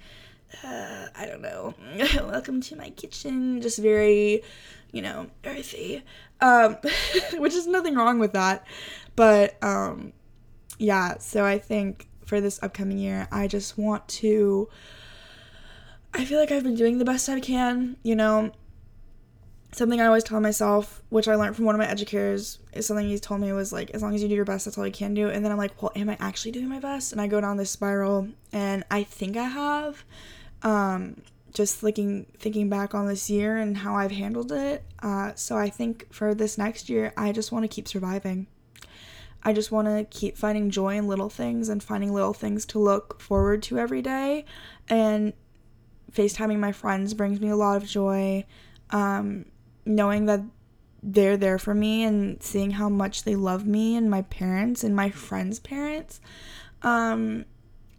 uh, 0.64 1.08
I 1.16 1.26
don't 1.26 1.42
know. 1.42 1.74
Welcome 2.16 2.62
to 2.62 2.76
my 2.76 2.90
kitchen. 2.92 3.62
Just 3.62 3.80
very, 3.80 4.44
you 4.92 5.02
know, 5.02 5.28
earthy. 5.46 6.04
Um, 6.40 6.78
which 7.34 7.54
is 7.54 7.68
nothing 7.68 7.96
wrong 7.96 8.20
with 8.20 8.34
that. 8.34 8.66
But 9.16 9.62
um, 9.64 10.14
yeah, 10.82 11.20
so 11.20 11.46
I 11.46 11.60
think 11.60 12.08
for 12.26 12.42
this 12.42 12.62
upcoming 12.64 12.98
year, 12.98 13.28
I 13.32 13.48
just 13.48 13.78
want 13.78 14.08
to. 14.08 14.68
I 16.12 16.26
feel 16.26 16.40
like 16.40 16.52
I've 16.52 16.64
been 16.64 16.76
doing 16.76 16.98
the 16.98 17.06
best 17.06 17.30
I 17.30 17.40
can, 17.40 17.98
you 18.02 18.16
know. 18.16 18.52
Something 19.74 20.02
I 20.02 20.08
always 20.08 20.24
tell 20.24 20.42
myself, 20.42 21.04
which 21.10 21.28
I 21.28 21.36
learned 21.36 21.56
from 21.56 21.66
one 21.66 21.76
of 21.76 21.80
my 21.80 21.88
educators, 21.88 22.58
is 22.74 22.88
something 22.88 23.08
he 23.08 23.20
told 23.20 23.42
me 23.42 23.54
was 23.54 23.72
like, 23.72 23.92
as 23.92 24.02
long 24.02 24.16
as 24.16 24.24
you 24.24 24.28
do 24.28 24.34
your 24.34 24.44
best, 24.44 24.66
that's 24.66 24.78
all 24.78 24.86
you 24.86 24.92
can 24.92 25.14
do. 25.14 25.30
And 25.30 25.46
then 25.46 25.52
I'm 25.52 25.58
like, 25.60 25.80
well, 25.82 25.92
am 25.96 26.10
I 26.10 26.18
actually 26.20 26.52
doing 26.52 26.68
my 26.68 26.80
best? 26.80 27.12
And 27.12 27.22
I 27.22 27.28
go 27.28 27.40
down 27.40 27.58
this 27.58 27.70
spiral, 27.70 28.28
and 28.52 28.84
I 28.90 29.04
think 29.04 29.38
I 29.38 29.44
have 29.44 30.04
um, 30.64 31.22
just 31.54 31.76
thinking 31.76 32.26
thinking 32.40 32.70
back 32.70 32.96
on 32.96 33.06
this 33.06 33.30
year 33.30 33.58
and 33.58 33.78
how 33.78 33.96
I've 33.96 34.12
handled 34.12 34.52
it. 34.52 34.84
Uh, 35.04 35.34
so 35.36 35.58
I 35.58 35.70
think 35.70 36.12
for 36.12 36.34
this 36.34 36.58
next 36.58 36.90
year, 36.90 37.14
I 37.16 37.32
just 37.32 37.52
want 37.52 37.64
to 37.66 37.70
keep 37.70 37.88
surviving. 37.88 38.48
I 39.44 39.54
just 39.54 39.72
want 39.72 39.88
to 39.88 40.06
keep 40.10 40.38
finding 40.38 40.70
joy 40.70 40.98
in 40.98 41.08
little 41.08 41.30
things 41.30 41.70
and 41.70 41.82
finding 41.82 42.14
little 42.14 42.34
things 42.34 42.66
to 42.68 42.80
look 42.80 43.20
forward 43.20 43.64
to 43.64 43.80
every 43.80 44.02
day. 44.02 44.46
And 44.88 45.34
FaceTiming 46.12 46.60
my 46.60 46.72
friends 46.72 47.14
brings 47.14 47.40
me 47.40 47.50
a 47.50 47.56
lot 47.56 47.78
of 47.78 47.88
joy. 47.88 48.46
Um, 48.92 49.46
knowing 49.86 50.26
that 50.26 50.42
they're 51.02 51.38
there 51.38 51.58
for 51.58 51.74
me 51.74 52.04
and 52.04 52.42
seeing 52.44 52.72
how 52.72 52.90
much 52.90 53.24
they 53.24 53.36
love 53.36 53.66
me 53.66 53.96
and 53.96 54.10
my 54.10 54.22
parents 54.24 54.84
and 54.84 54.96
my 54.96 55.10
friends' 55.10 55.60
parents. 55.60 56.20
Um, 56.84 57.46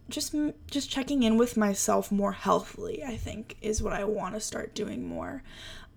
just 0.09 0.35
just 0.69 0.89
checking 0.89 1.23
in 1.23 1.37
with 1.37 1.55
myself 1.55 2.11
more 2.11 2.33
healthily 2.33 3.03
i 3.03 3.15
think 3.15 3.55
is 3.61 3.81
what 3.81 3.93
i 3.93 4.03
want 4.03 4.33
to 4.33 4.39
start 4.39 4.75
doing 4.75 5.07
more 5.07 5.41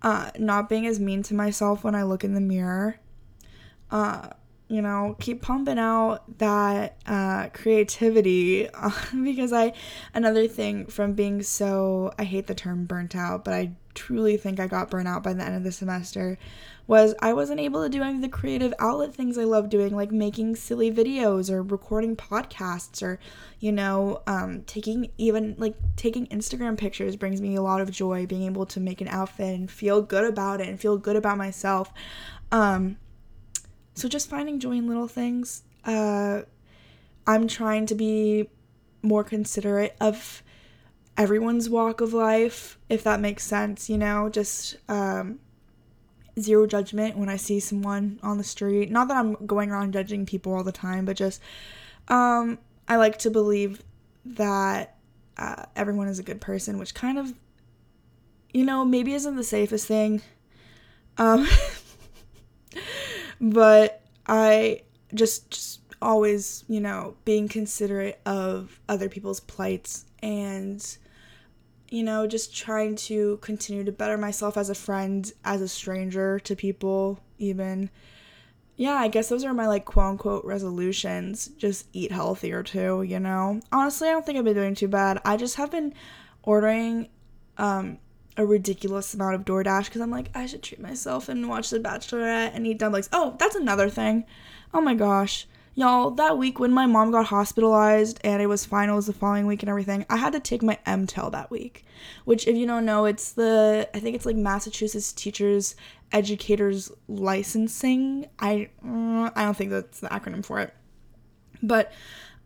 uh 0.01 0.31
not 0.39 0.69
being 0.69 0.87
as 0.87 0.99
mean 0.99 1.21
to 1.21 1.33
myself 1.33 1.83
when 1.83 1.93
i 1.93 2.03
look 2.03 2.23
in 2.23 2.33
the 2.33 2.41
mirror 2.41 2.99
uh 3.91 4.29
you 4.67 4.81
know 4.81 5.15
keep 5.19 5.41
pumping 5.41 5.79
out 5.79 6.23
that 6.39 6.97
uh 7.05 7.47
creativity 7.53 8.69
uh, 8.69 8.91
because 9.23 9.53
i 9.53 9.71
another 10.13 10.47
thing 10.47 10.85
from 10.85 11.13
being 11.13 11.41
so 11.41 12.11
i 12.19 12.23
hate 12.23 12.47
the 12.47 12.55
term 12.55 12.85
burnt 12.85 13.15
out 13.15 13.45
but 13.45 13.53
i 13.53 13.71
truly 13.93 14.37
think 14.37 14.59
i 14.59 14.67
got 14.67 14.89
burnt 14.89 15.07
out 15.07 15.23
by 15.23 15.33
the 15.33 15.43
end 15.43 15.55
of 15.55 15.63
the 15.63 15.71
semester 15.71 16.37
was 16.87 17.13
I 17.19 17.33
wasn't 17.33 17.59
able 17.59 17.83
to 17.83 17.89
do 17.89 18.01
any 18.01 18.15
of 18.15 18.21
the 18.21 18.29
creative 18.29 18.73
outlet 18.79 19.13
things 19.13 19.37
I 19.37 19.43
love 19.43 19.69
doing, 19.69 19.93
like 19.93 20.11
making 20.11 20.55
silly 20.55 20.89
videos 20.89 21.51
or 21.51 21.61
recording 21.61 22.15
podcasts 22.15 23.03
or, 23.03 23.19
you 23.59 23.73
know, 23.73 24.21
um, 24.25 24.63
taking 24.65 25.11
even 25.17 25.55
like 25.57 25.75
taking 25.97 26.27
Instagram 26.27 26.77
pictures 26.77 27.17
brings 27.17 27.41
me 27.41 27.55
a 27.55 27.61
lot 27.61 27.81
of 27.81 27.91
joy. 27.91 28.25
Being 28.25 28.43
able 28.43 28.65
to 28.67 28.79
make 28.79 29.01
an 29.01 29.09
outfit 29.09 29.53
and 29.53 29.69
feel 29.69 30.01
good 30.01 30.23
about 30.23 30.61
it 30.61 30.69
and 30.69 30.79
feel 30.79 30.97
good 30.97 31.17
about 31.17 31.37
myself. 31.37 31.91
Um, 32.53 32.97
so 33.97 34.07
just 34.07 34.29
finding 34.29 34.59
joy 34.59 34.73
in 34.73 34.87
little 34.87 35.07
things. 35.07 35.63
Uh, 35.83 36.43
I'm 37.25 37.47
trying 37.47 37.87
to 37.87 37.95
be 37.95 38.47
more 39.01 39.23
considerate 39.23 39.95
of 39.99 40.43
everyone's 41.17 41.67
walk 41.67 41.99
of 41.99 42.13
life, 42.13 42.77
if 42.89 43.03
that 43.05 43.19
makes 43.19 43.43
sense, 43.43 43.89
you 43.89 43.97
know, 43.97 44.29
just 44.29 44.77
um, 44.87 45.39
zero 46.39 46.67
judgment 46.67 47.17
when 47.17 47.27
I 47.27 47.37
see 47.37 47.59
someone 47.59 48.19
on 48.21 48.37
the 48.37 48.43
street. 48.43 48.91
Not 48.91 49.07
that 49.07 49.17
I'm 49.17 49.33
going 49.47 49.71
around 49.71 49.93
judging 49.93 50.27
people 50.27 50.53
all 50.53 50.63
the 50.63 50.71
time, 50.71 51.03
but 51.03 51.17
just 51.17 51.41
um, 52.07 52.59
I 52.87 52.97
like 52.97 53.17
to 53.19 53.31
believe 53.31 53.81
that 54.25 54.95
uh, 55.37 55.63
everyone 55.75 56.07
is 56.07 56.19
a 56.19 56.23
good 56.23 56.39
person, 56.39 56.77
which 56.77 56.93
kind 56.93 57.17
of, 57.17 57.33
you 58.53 58.63
know, 58.63 58.85
maybe 58.85 59.13
isn't 59.13 59.37
the 59.37 59.43
safest 59.43 59.87
thing. 59.87 60.21
Um, 61.17 61.47
but 63.39 64.01
I 64.27 64.81
just, 65.13 65.49
just 65.51 65.81
always, 66.01 66.63
you 66.67 66.79
know, 66.79 67.15
being 67.25 67.47
considerate 67.47 68.19
of 68.25 68.79
other 68.87 69.09
people's 69.09 69.39
plights 69.39 70.05
and 70.21 70.97
you 71.89 72.03
know, 72.03 72.27
just 72.27 72.55
trying 72.55 72.95
to 72.95 73.37
continue 73.37 73.83
to 73.83 73.91
better 73.91 74.17
myself 74.17 74.57
as 74.57 74.69
a 74.69 74.75
friend, 74.75 75.31
as 75.45 75.61
a 75.61 75.67
stranger 75.67 76.39
to 76.39 76.55
people, 76.55 77.19
even. 77.37 77.89
Yeah, 78.75 78.95
I 78.95 79.07
guess 79.07 79.29
those 79.29 79.43
are 79.43 79.53
my 79.53 79.67
like 79.67 79.85
quote 79.85 80.05
unquote 80.05 80.45
resolutions. 80.45 81.47
Just 81.57 81.87
eat 81.93 82.11
healthier 82.11 82.61
too, 82.61 83.03
you 83.03 83.19
know? 83.19 83.59
Honestly, 83.71 84.07
I 84.07 84.11
don't 84.11 84.25
think 84.25 84.37
I've 84.37 84.45
been 84.45 84.53
doing 84.53 84.75
too 84.75 84.87
bad. 84.87 85.19
I 85.25 85.37
just 85.37 85.55
have 85.55 85.71
been 85.71 85.93
ordering 86.43 87.09
um 87.57 87.97
a 88.37 88.45
ridiculous 88.45 89.13
amount 89.13 89.35
of 89.35 89.45
DoorDash 89.45 89.85
because 89.85 90.01
I'm 90.01 90.11
like, 90.11 90.29
I 90.35 90.45
should 90.45 90.63
treat 90.63 90.79
myself 90.79 91.27
and 91.27 91.49
watch 91.49 91.69
The 91.69 91.79
Bachelorette 91.79 92.51
and 92.53 92.65
eat 92.67 92.79
dumplings. 92.79 93.09
Oh, 93.11 93.35
that's 93.39 93.55
another 93.55 93.89
thing. 93.89 94.25
Oh 94.73 94.81
my 94.81 94.93
gosh. 94.93 95.47
Y'all, 95.73 96.09
that 96.11 96.37
week 96.37 96.59
when 96.59 96.71
my 96.71 96.87
mom 96.87 97.11
got 97.11 97.27
hospitalized 97.27 98.19
and 98.23 98.41
it 98.41 98.47
was 98.47 98.65
finals 98.65 99.05
the 99.05 99.13
following 99.13 99.45
week 99.45 99.61
and 99.61 99.69
everything, 99.69 100.05
I 100.09 100.17
had 100.17 100.33
to 100.33 100.39
take 100.39 100.63
my 100.63 100.77
MTEL 100.87 101.31
that 101.31 101.51
week. 101.51 101.85
Which, 102.25 102.47
if 102.47 102.55
you 102.55 102.65
don't 102.65 102.85
know, 102.85 103.05
it's 103.05 103.31
the, 103.33 103.87
I 103.93 103.99
think 103.99 104.15
it's 104.15 104.25
like 104.25 104.35
Massachusetts 104.35 105.13
Teachers 105.13 105.75
Educators 106.11 106.91
Licensing. 107.07 108.27
I, 108.39 108.69
uh, 108.83 109.29
I 109.35 109.43
don't 109.43 109.57
think 109.57 109.71
that's 109.71 109.99
the 109.99 110.07
acronym 110.07 110.43
for 110.43 110.59
it. 110.59 110.73
But 111.61 111.91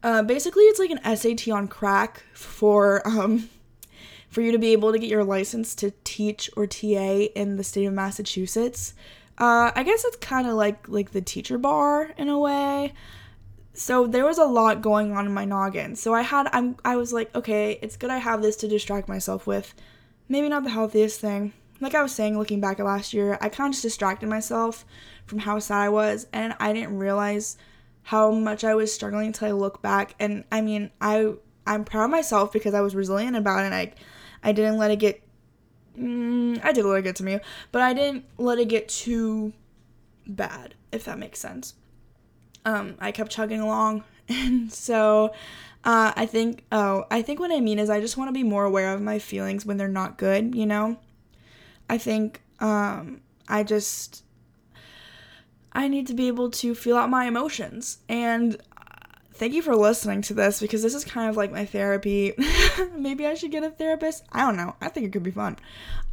uh, 0.03 0.23
basically, 0.23 0.63
it's 0.63 0.79
like 0.79 0.91
an 0.91 1.15
SAT 1.15 1.47
on 1.49 1.67
crack 1.69 2.23
for, 2.33 3.05
um, 3.07 3.49
for 4.31 4.41
you 4.41 4.51
to 4.51 4.57
be 4.57 4.71
able 4.71 4.91
to 4.91 4.97
get 4.97 5.09
your 5.09 5.23
license 5.23 5.75
to 5.75 5.91
teach 6.03 6.49
or 6.57 6.65
TA 6.65 7.27
in 7.35 7.57
the 7.57 7.63
state 7.63 7.85
of 7.85 7.93
Massachusetts. 7.93 8.95
Uh, 9.37 9.71
I 9.75 9.83
guess 9.83 10.03
it's 10.03 10.17
kind 10.17 10.47
of 10.47 10.55
like 10.55 10.89
like 10.89 11.11
the 11.11 11.21
teacher 11.21 11.59
bar 11.59 12.11
in 12.17 12.27
a 12.29 12.39
way 12.39 12.93
so 13.73 14.05
there 14.05 14.25
was 14.25 14.37
a 14.37 14.45
lot 14.45 14.81
going 14.81 15.15
on 15.15 15.25
in 15.25 15.33
my 15.33 15.45
noggin. 15.45 15.95
So 15.95 16.13
I 16.13 16.21
had 16.21 16.47
I'm 16.51 16.75
I 16.83 16.95
was 16.97 17.13
like, 17.13 17.33
okay, 17.35 17.79
it's 17.81 17.97
good 17.97 18.09
I 18.09 18.17
have 18.17 18.41
this 18.41 18.55
to 18.57 18.67
distract 18.67 19.07
myself 19.07 19.47
with. 19.47 19.73
Maybe 20.27 20.49
not 20.49 20.63
the 20.63 20.69
healthiest 20.69 21.19
thing. 21.19 21.53
Like 21.79 21.95
I 21.95 22.03
was 22.03 22.13
saying 22.13 22.37
looking 22.37 22.59
back 22.59 22.79
at 22.79 22.85
last 22.85 23.13
year, 23.13 23.37
I 23.41 23.49
kind 23.49 23.69
of 23.69 23.73
just 23.73 23.83
distracted 23.83 24.29
myself 24.29 24.85
from 25.25 25.39
how 25.39 25.59
sad 25.59 25.79
I 25.79 25.89
was 25.89 26.27
and 26.33 26.53
I 26.59 26.73
didn't 26.73 26.97
realize 26.97 27.57
how 28.03 28.31
much 28.31 28.63
I 28.63 28.75
was 28.75 28.93
struggling 28.93 29.27
until 29.27 29.47
I 29.47 29.51
look 29.51 29.81
back 29.81 30.15
and 30.19 30.43
I 30.51 30.61
mean, 30.61 30.91
I 30.99 31.33
I'm 31.65 31.85
proud 31.85 32.05
of 32.05 32.11
myself 32.11 32.51
because 32.51 32.73
I 32.73 32.81
was 32.81 32.93
resilient 32.93 33.37
about 33.37 33.65
it. 33.65 33.73
I 33.73 33.93
I 34.43 34.51
didn't 34.51 34.77
let 34.77 34.91
it 34.91 34.97
get 34.97 35.21
mm, 35.97 36.63
I 36.63 36.71
did 36.71 36.85
let 36.85 36.99
it 36.99 37.03
get 37.03 37.15
to 37.17 37.23
me, 37.23 37.39
but 37.71 37.81
I 37.81 37.93
didn't 37.93 38.25
let 38.37 38.59
it 38.59 38.69
get 38.69 38.89
too 38.89 39.53
bad, 40.27 40.75
if 40.91 41.05
that 41.05 41.19
makes 41.19 41.39
sense 41.39 41.75
um, 42.65 42.95
I 42.99 43.11
kept 43.11 43.31
chugging 43.31 43.59
along. 43.59 44.03
And 44.29 44.71
so 44.71 45.33
uh, 45.83 46.13
I 46.15 46.25
think, 46.25 46.63
oh, 46.71 47.03
I 47.11 47.21
think 47.21 47.41
what 47.41 47.51
I 47.51 47.59
mean 47.59 47.79
is 47.79 47.89
I 47.89 47.99
just 47.99 48.15
want 48.15 48.29
to 48.29 48.33
be 48.33 48.43
more 48.43 48.63
aware 48.63 48.93
of 48.93 49.01
my 49.01 49.19
feelings 49.19 49.65
when 49.65 49.75
they're 49.75 49.89
not 49.89 50.17
good, 50.17 50.55
you 50.55 50.65
know? 50.65 50.97
I 51.89 51.97
think 51.97 52.41
um, 52.61 53.19
I 53.49 53.63
just, 53.63 54.23
I 55.73 55.89
need 55.89 56.07
to 56.07 56.13
be 56.13 56.29
able 56.29 56.49
to 56.51 56.73
feel 56.73 56.95
out 56.95 57.09
my 57.09 57.25
emotions. 57.25 57.97
And 58.07 58.55
thank 59.41 59.55
you 59.55 59.63
for 59.63 59.75
listening 59.75 60.21
to 60.21 60.35
this 60.35 60.61
because 60.61 60.83
this 60.83 60.93
is 60.93 61.03
kind 61.03 61.27
of 61.27 61.35
like 61.35 61.51
my 61.51 61.65
therapy. 61.65 62.31
Maybe 62.95 63.25
I 63.25 63.33
should 63.33 63.49
get 63.49 63.63
a 63.63 63.71
therapist. 63.71 64.23
I 64.31 64.45
don't 64.45 64.55
know. 64.55 64.75
I 64.79 64.87
think 64.89 65.07
it 65.07 65.11
could 65.11 65.23
be 65.23 65.31
fun. 65.31 65.57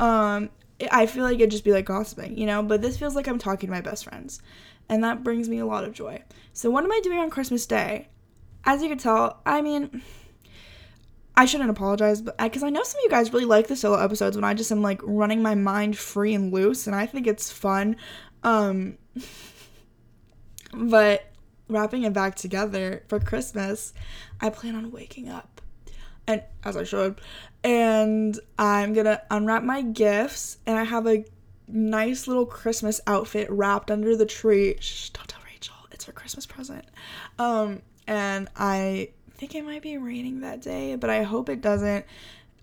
Um, 0.01 0.49
I 0.91 1.05
feel 1.05 1.25
like 1.25 1.35
it'd 1.35 1.51
just 1.51 1.63
be 1.63 1.73
like 1.73 1.85
gossiping, 1.85 2.39
you 2.39 2.47
know? 2.47 2.63
But 2.63 2.81
this 2.81 2.97
feels 2.97 3.15
like 3.15 3.29
I'm 3.29 3.39
talking 3.39 3.67
to 3.67 3.71
my 3.71 3.83
best 3.83 4.05
friends 4.05 4.41
and 4.89 5.05
that 5.05 5.23
brings 5.23 5.47
me 5.47 5.59
a 5.59 5.67
lot 5.67 5.85
of 5.85 5.93
joy. 5.93 6.23
So, 6.55 6.71
what 6.71 6.85
am 6.85 6.91
I 6.91 7.01
doing 7.03 7.19
on 7.19 7.29
Christmas 7.29 7.67
Day? 7.67 8.09
As 8.65 8.83
you 8.83 8.89
can 8.89 8.97
tell, 8.97 9.43
I 9.45 9.61
mean, 9.61 10.03
I 11.37 11.45
shouldn't 11.45 11.69
apologize, 11.69 12.23
but 12.23 12.39
because 12.39 12.63
I, 12.63 12.69
I 12.69 12.71
know 12.71 12.83
some 12.83 12.99
of 13.01 13.05
you 13.05 13.11
guys 13.11 13.31
really 13.31 13.45
like 13.45 13.67
the 13.67 13.77
solo 13.77 14.03
episodes 14.03 14.39
when 14.39 14.45
I 14.45 14.55
just 14.55 14.73
am 14.73 14.81
like 14.81 15.03
running 15.05 15.43
my 15.43 15.55
mind 15.55 15.99
free 15.99 16.33
and 16.33 16.51
loose, 16.51 16.87
and 16.87 16.97
I 16.97 17.05
think 17.05 17.27
it's 17.27 17.53
fun. 17.53 17.97
Um, 18.43 18.97
but 20.73 21.27
wrapping 21.69 22.05
it 22.05 22.13
back 22.13 22.35
together 22.35 23.03
for 23.09 23.21
Christmas, 23.21 23.93
I 24.41 24.51
plan 24.51 24.75
on 24.75 24.91
waking 24.91 25.29
up, 25.29 25.61
and 26.27 26.43
as 26.65 26.77
I 26.77 26.85
should, 26.85 27.21
and 27.65 28.39
I'm 28.59 28.93
gonna 28.95 29.23
unwrap 29.31 29.63
my 29.63 29.83
gifts, 29.83 30.59
and 30.67 30.79
I 30.79 30.85
have 30.85 31.07
a 31.07 31.25
nice 31.67 32.27
little 32.27 32.47
Christmas 32.47 33.01
outfit 33.07 33.51
wrapped 33.51 33.91
under 33.91 34.17
the 34.17 34.27
tree. 34.27 34.77
Shh, 34.81 35.11
don't 35.11 35.29
tell 35.29 35.41
Rachel. 35.45 35.75
It's 35.93 36.05
her 36.07 36.13
Christmas 36.13 36.47
present. 36.47 36.85
Um, 37.39 37.83
and 38.07 38.49
I 38.57 39.11
think 39.37 39.55
it 39.55 39.65
might 39.65 39.83
be 39.83 39.99
raining 39.99 40.41
that 40.41 40.63
day, 40.63 40.97
but 40.97 41.11
I 41.11 41.23
hope 41.23 41.49
it 41.49 41.61
doesn't. 41.61 42.05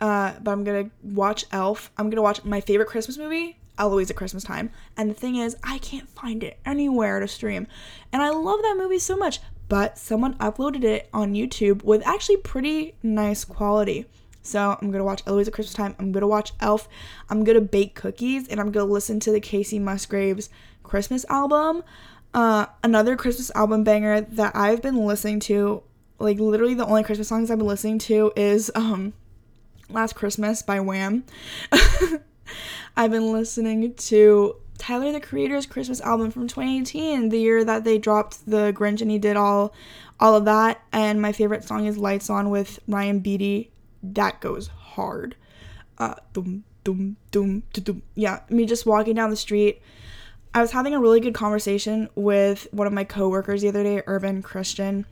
Uh, 0.01 0.33
but 0.41 0.51
I'm 0.51 0.63
gonna 0.63 0.89
watch 1.03 1.45
Elf. 1.51 1.91
I'm 1.97 2.09
gonna 2.09 2.21
watch 2.21 2.43
my 2.43 2.61
favorite 2.61 2.89
Christmas 2.89 3.17
movie, 3.17 3.57
Eloise 3.77 4.09
at 4.09 4.15
Christmas 4.15 4.43
Time. 4.43 4.69
And 4.97 5.09
the 5.09 5.13
thing 5.13 5.35
is, 5.35 5.55
I 5.63 5.77
can't 5.79 6.09
find 6.09 6.43
it 6.43 6.59
anywhere 6.65 7.19
to 7.19 7.27
stream. 7.27 7.67
And 8.11 8.21
I 8.21 8.29
love 8.29 8.61
that 8.61 8.77
movie 8.77 8.99
so 8.99 9.15
much, 9.15 9.39
but 9.67 9.97
someone 9.97 10.35
uploaded 10.35 10.83
it 10.83 11.09
on 11.13 11.33
YouTube 11.33 11.83
with 11.83 12.05
actually 12.05 12.37
pretty 12.37 12.95
nice 13.03 13.43
quality. 13.43 14.05
So 14.41 14.77
I'm 14.79 14.91
gonna 14.91 15.03
watch 15.03 15.23
Eloise 15.25 15.47
at 15.47 15.53
Christmas 15.53 15.73
Time. 15.73 15.95
I'm 15.97 16.11
gonna 16.11 16.27
watch 16.27 16.51
Elf. 16.59 16.87
I'm 17.29 17.43
gonna 17.43 17.61
bake 17.61 17.95
cookies, 17.95 18.47
and 18.47 18.59
I'm 18.59 18.71
gonna 18.71 18.85
listen 18.85 19.19
to 19.21 19.31
the 19.31 19.41
Kacey 19.41 19.81
Musgraves 19.81 20.49
Christmas 20.83 21.25
album. 21.29 21.83
Uh, 22.33 22.67
another 22.83 23.15
Christmas 23.15 23.49
album 23.55 23.83
banger 23.83 24.21
that 24.21 24.55
I've 24.55 24.81
been 24.81 24.97
listening 24.97 25.39
to, 25.41 25.81
like 26.19 26.37
literally 26.37 26.75
the 26.75 26.85
only 26.85 27.03
Christmas 27.03 27.27
songs 27.27 27.49
I've 27.49 27.57
been 27.57 27.67
listening 27.67 27.97
to 27.99 28.31
is 28.35 28.71
um 28.75 29.13
Last 29.89 30.13
Christmas 30.13 30.61
by 30.61 30.79
Wham. 30.79 31.23
I've 32.97 33.11
been 33.11 33.31
listening 33.31 33.93
to 33.93 34.55
Tyler 34.77 35.11
the 35.11 35.19
Creator's 35.19 35.65
Christmas 35.65 36.01
album 36.01 36.31
from 36.31 36.47
2018, 36.47 37.29
the 37.29 37.39
year 37.39 37.63
that 37.63 37.83
they 37.83 37.97
dropped 37.97 38.45
the 38.49 38.73
Grinch 38.73 39.01
and 39.01 39.11
he 39.11 39.19
did 39.19 39.37
all 39.37 39.73
all 40.19 40.35
of 40.35 40.45
that. 40.45 40.81
And 40.91 41.21
my 41.21 41.31
favorite 41.31 41.63
song 41.63 41.85
is 41.85 41.97
Lights 41.97 42.29
On 42.29 42.49
with 42.49 42.79
Ryan 42.87 43.19
Beatty. 43.19 43.71
That 44.03 44.41
goes 44.41 44.67
hard. 44.67 45.35
Uh 45.97 46.15
doom, 46.33 46.63
doom, 46.83 47.17
doom, 47.31 47.63
doom. 47.73 48.01
Yeah, 48.15 48.41
me 48.49 48.65
just 48.65 48.85
walking 48.85 49.15
down 49.15 49.29
the 49.29 49.35
street. 49.35 49.81
I 50.53 50.61
was 50.61 50.71
having 50.71 50.93
a 50.93 51.01
really 51.01 51.19
good 51.19 51.33
conversation 51.33 52.09
with 52.15 52.67
one 52.71 52.87
of 52.87 52.93
my 52.93 53.03
coworkers 53.03 53.61
the 53.61 53.67
other 53.67 53.83
day, 53.83 54.01
Urban 54.07 54.41
Christian, 54.41 55.05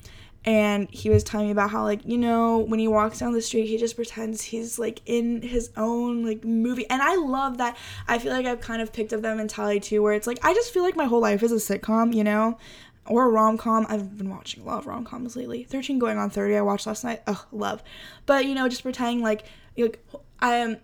and 0.45 0.89
he 0.91 1.09
was 1.09 1.23
telling 1.23 1.47
me 1.47 1.51
about 1.51 1.69
how 1.69 1.83
like 1.83 2.05
you 2.05 2.17
know 2.17 2.59
when 2.59 2.79
he 2.79 2.87
walks 2.87 3.19
down 3.19 3.33
the 3.33 3.41
street 3.41 3.65
he 3.65 3.77
just 3.77 3.95
pretends 3.95 4.41
he's 4.41 4.77
like 4.77 5.01
in 5.05 5.41
his 5.41 5.71
own 5.77 6.25
like 6.25 6.43
movie. 6.43 6.89
And 6.89 7.01
i 7.01 7.15
love 7.15 7.57
that. 7.57 7.77
I 8.07 8.19
feel 8.19 8.33
like 8.33 8.45
i've 8.45 8.61
kind 8.61 8.81
of 8.81 8.91
picked 8.91 9.13
up 9.13 9.21
that 9.21 9.37
mentality 9.37 9.79
too 9.79 10.01
where 10.01 10.13
it's 10.13 10.27
like 10.27 10.39
i 10.43 10.53
just 10.53 10.73
feel 10.73 10.83
like 10.83 10.95
my 10.95 11.05
whole 11.05 11.21
life 11.21 11.43
is 11.43 11.51
a 11.51 11.55
sitcom 11.55 12.13
you 12.13 12.23
know 12.23 12.57
or 13.05 13.25
a 13.25 13.29
rom-com. 13.29 13.85
I've 13.89 14.17
been 14.17 14.29
watching 14.29 14.63
a 14.63 14.65
lot 14.65 14.79
of 14.79 14.87
rom-coms 14.87 15.35
lately. 15.35 15.63
13 15.65 15.99
going 15.99 16.17
on 16.17 16.29
30 16.29 16.55
i 16.55 16.61
watched 16.61 16.87
last 16.87 17.03
night. 17.03 17.21
Ugh 17.27 17.45
love. 17.51 17.83
But 18.25 18.45
you 18.45 18.55
know 18.55 18.67
just 18.69 18.83
pretending 18.83 19.21
like 19.21 19.45
like 19.77 20.03
i 20.39 20.55
am 20.55 20.77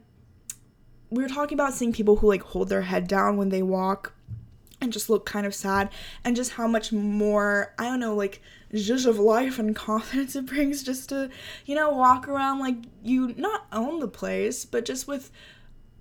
we 1.12 1.24
were 1.24 1.30
talking 1.30 1.56
about 1.56 1.74
seeing 1.74 1.94
people 1.94 2.18
who 2.18 2.28
like 2.28 2.42
hold 2.42 2.70
their 2.70 2.84
head 2.84 3.08
down 3.08 3.38
when 3.38 3.50
they 3.50 3.62
walk 3.62 4.14
and 4.82 4.94
just 4.94 5.10
look 5.10 5.26
kind 5.26 5.46
of 5.46 5.54
sad 5.54 5.90
and 6.24 6.36
just 6.36 6.52
how 6.52 6.68
much 6.68 6.92
more 6.92 7.74
i 7.80 7.84
don't 7.86 8.00
know 8.00 8.16
like 8.16 8.42
zhuzh 8.74 9.06
of 9.06 9.20
life 9.20 9.60
and 9.60 9.76
confidence 9.88 10.36
it 10.36 10.46
brings 10.46 10.84
just 10.84 11.10
to 11.10 11.30
you 11.66 11.76
know 11.76 11.90
walk 11.90 12.28
around 12.28 12.60
like 12.60 12.76
you 13.04 13.34
not 13.38 13.66
own 13.72 14.00
the 14.00 14.08
place 14.08 14.66
but 14.66 14.86
just 14.86 15.08
with 15.08 15.32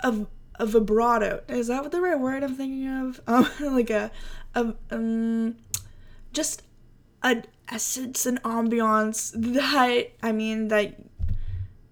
a, 0.00 0.26
a 0.56 0.66
vibrato. 0.66 1.42
Is 1.48 1.68
that 1.68 1.90
the 1.90 2.00
right 2.00 2.18
word 2.18 2.42
i'm 2.42 2.54
thinking 2.54 2.88
of? 2.88 3.20
Um 3.28 3.48
like 3.60 3.90
a, 3.90 4.10
a 4.54 4.74
um 4.90 5.56
just 6.32 6.62
an 7.22 7.44
essence 7.68 8.26
and 8.26 8.42
ambiance 8.42 9.32
that 9.34 10.12
i 10.22 10.32
mean 10.32 10.68
that 10.68 10.94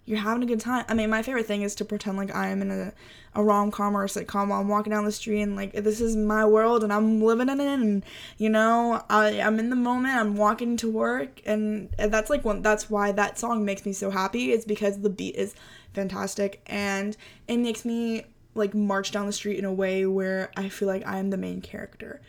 you're 0.07 0.19
having 0.19 0.43
a 0.43 0.47
good 0.47 0.61
time. 0.61 0.85
I 0.89 0.95
mean, 0.95 1.11
my 1.11 1.23
favorite 1.23 1.47
thing 1.47 1.63
is 1.63 1.75
to 1.77 1.85
pretend 1.85 2.17
like 2.17 2.35
I 2.35 2.49
am 2.49 2.63
in 2.63 2.71
a, 2.71 2.93
a 3.35 3.43
rom 3.43 3.73
com 3.73 3.97
or 3.97 4.05
a 4.05 4.07
sitcom 4.07 4.49
while 4.49 4.61
I'm 4.61 4.69
walking 4.69 4.93
down 4.93 5.05
the 5.05 5.13
street 5.13 5.43
and 5.43 5.57
like 5.57 5.73
this 5.73 6.01
is 6.01 6.17
my 6.17 6.45
world 6.47 6.85
and 6.85 6.93
I'm 6.93 7.21
living 7.21 7.49
in 7.49 7.61
it 7.61 7.75
and 7.75 8.05
you 8.39 8.49
know 8.49 9.03
I 9.11 9.41
I'm 9.41 9.59
in 9.59 9.69
the 9.69 9.77
moment. 9.77 10.15
I'm 10.15 10.37
walking 10.37 10.77
to 10.79 10.91
work 10.91 11.43
and 11.45 11.91
that's 11.99 12.31
like 12.31 12.45
one. 12.45 12.63
That's 12.63 12.89
why 12.89 13.13
that 13.13 13.39
song 13.39 13.65
makes 13.65 13.85
me 13.85 13.93
so 13.93 14.11
happy. 14.11 14.53
It's 14.53 14.65
because 14.65 15.01
the 15.01 15.11
beat 15.11 15.35
is 15.35 15.55
fantastic 15.93 16.63
and 16.67 17.17
it 17.49 17.57
makes 17.57 17.85
me 17.85 18.27
like 18.55 18.75
march 18.75 19.11
down 19.11 19.27
the 19.27 19.33
street 19.33 19.59
in 19.59 19.65
a 19.65 19.73
way 19.73 20.07
where 20.07 20.51
I 20.57 20.69
feel 20.69 20.89
like 20.89 21.07
I 21.07 21.19
am 21.19 21.31
the 21.31 21.37
main 21.37 21.61
character. 21.61 22.21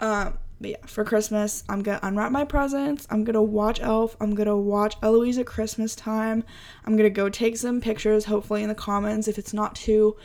Um, 0.00 0.38
but 0.62 0.70
yeah, 0.70 0.86
for 0.86 1.04
Christmas, 1.04 1.64
I'm 1.68 1.82
gonna 1.82 1.98
unwrap 2.02 2.30
my 2.30 2.44
presents. 2.44 3.06
I'm 3.10 3.24
gonna 3.24 3.42
watch 3.42 3.80
Elf. 3.80 4.16
I'm 4.20 4.34
gonna 4.34 4.56
watch 4.56 4.96
Eloise 5.02 5.38
at 5.38 5.46
Christmas 5.46 5.96
time. 5.96 6.44
I'm 6.86 6.96
gonna 6.96 7.10
go 7.10 7.28
take 7.28 7.56
some 7.56 7.80
pictures, 7.80 8.26
hopefully 8.26 8.62
in 8.62 8.68
the 8.68 8.74
Commons 8.74 9.26
if 9.26 9.38
it's 9.38 9.52
not 9.52 9.74
too 9.74 10.16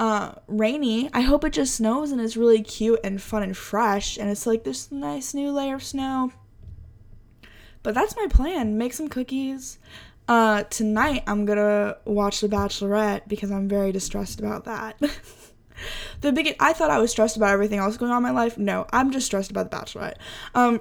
uh, 0.00 0.32
rainy. 0.48 1.08
I 1.14 1.20
hope 1.20 1.44
it 1.44 1.52
just 1.52 1.76
snows 1.76 2.10
and 2.10 2.20
it's 2.20 2.36
really 2.36 2.62
cute 2.62 2.98
and 3.04 3.22
fun 3.22 3.44
and 3.44 3.56
fresh 3.56 4.18
and 4.18 4.28
it's 4.28 4.46
like 4.46 4.64
this 4.64 4.90
nice 4.90 5.32
new 5.32 5.52
layer 5.52 5.76
of 5.76 5.84
snow. 5.84 6.32
But 7.84 7.94
that's 7.94 8.16
my 8.16 8.26
plan. 8.28 8.76
Make 8.76 8.92
some 8.92 9.08
cookies. 9.08 9.78
Uh, 10.26 10.64
tonight 10.64 11.22
I'm 11.28 11.44
gonna 11.44 11.96
watch 12.04 12.40
The 12.40 12.48
Bachelorette 12.48 13.28
because 13.28 13.52
I'm 13.52 13.68
very 13.68 13.92
distressed 13.92 14.40
about 14.40 14.64
that. 14.64 15.00
the 16.20 16.32
biggest 16.32 16.56
I 16.60 16.72
thought 16.72 16.90
I 16.90 16.98
was 16.98 17.10
stressed 17.10 17.36
about 17.36 17.50
everything 17.50 17.78
else 17.78 17.96
going 17.96 18.12
on 18.12 18.18
in 18.18 18.22
my 18.22 18.30
life. 18.30 18.58
No, 18.58 18.86
I'm 18.92 19.10
just 19.10 19.26
stressed 19.26 19.50
about 19.50 19.70
the 19.70 19.76
Bachelorette. 19.76 20.16
Um 20.54 20.80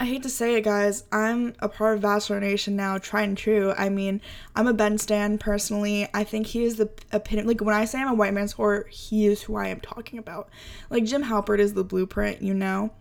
I 0.00 0.04
hate 0.04 0.22
to 0.22 0.28
say 0.28 0.54
it, 0.54 0.62
guys. 0.62 1.02
I'm 1.10 1.54
a 1.58 1.68
part 1.68 1.96
of 1.96 2.02
Bachelor 2.02 2.38
Nation 2.38 2.76
now, 2.76 2.98
tried 2.98 3.24
and 3.24 3.36
true. 3.36 3.74
I 3.76 3.88
mean, 3.88 4.20
I'm 4.54 4.68
a 4.68 4.72
Ben 4.72 4.96
Stan 4.96 5.38
personally. 5.38 6.08
I 6.14 6.22
think 6.22 6.46
he 6.46 6.62
is 6.62 6.76
the 6.76 6.88
epitome. 7.12 7.48
Like 7.48 7.60
when 7.60 7.74
I 7.74 7.84
say 7.84 8.00
I'm 8.00 8.08
a 8.08 8.14
white 8.14 8.32
man's 8.32 8.54
whore, 8.54 8.88
he 8.88 9.26
is 9.26 9.42
who 9.42 9.56
I 9.56 9.66
am 9.66 9.80
talking 9.80 10.20
about. 10.20 10.50
Like 10.88 11.04
Jim 11.04 11.24
Halpert 11.24 11.58
is 11.58 11.74
the 11.74 11.82
blueprint, 11.82 12.42
you 12.42 12.54
know. 12.54 12.92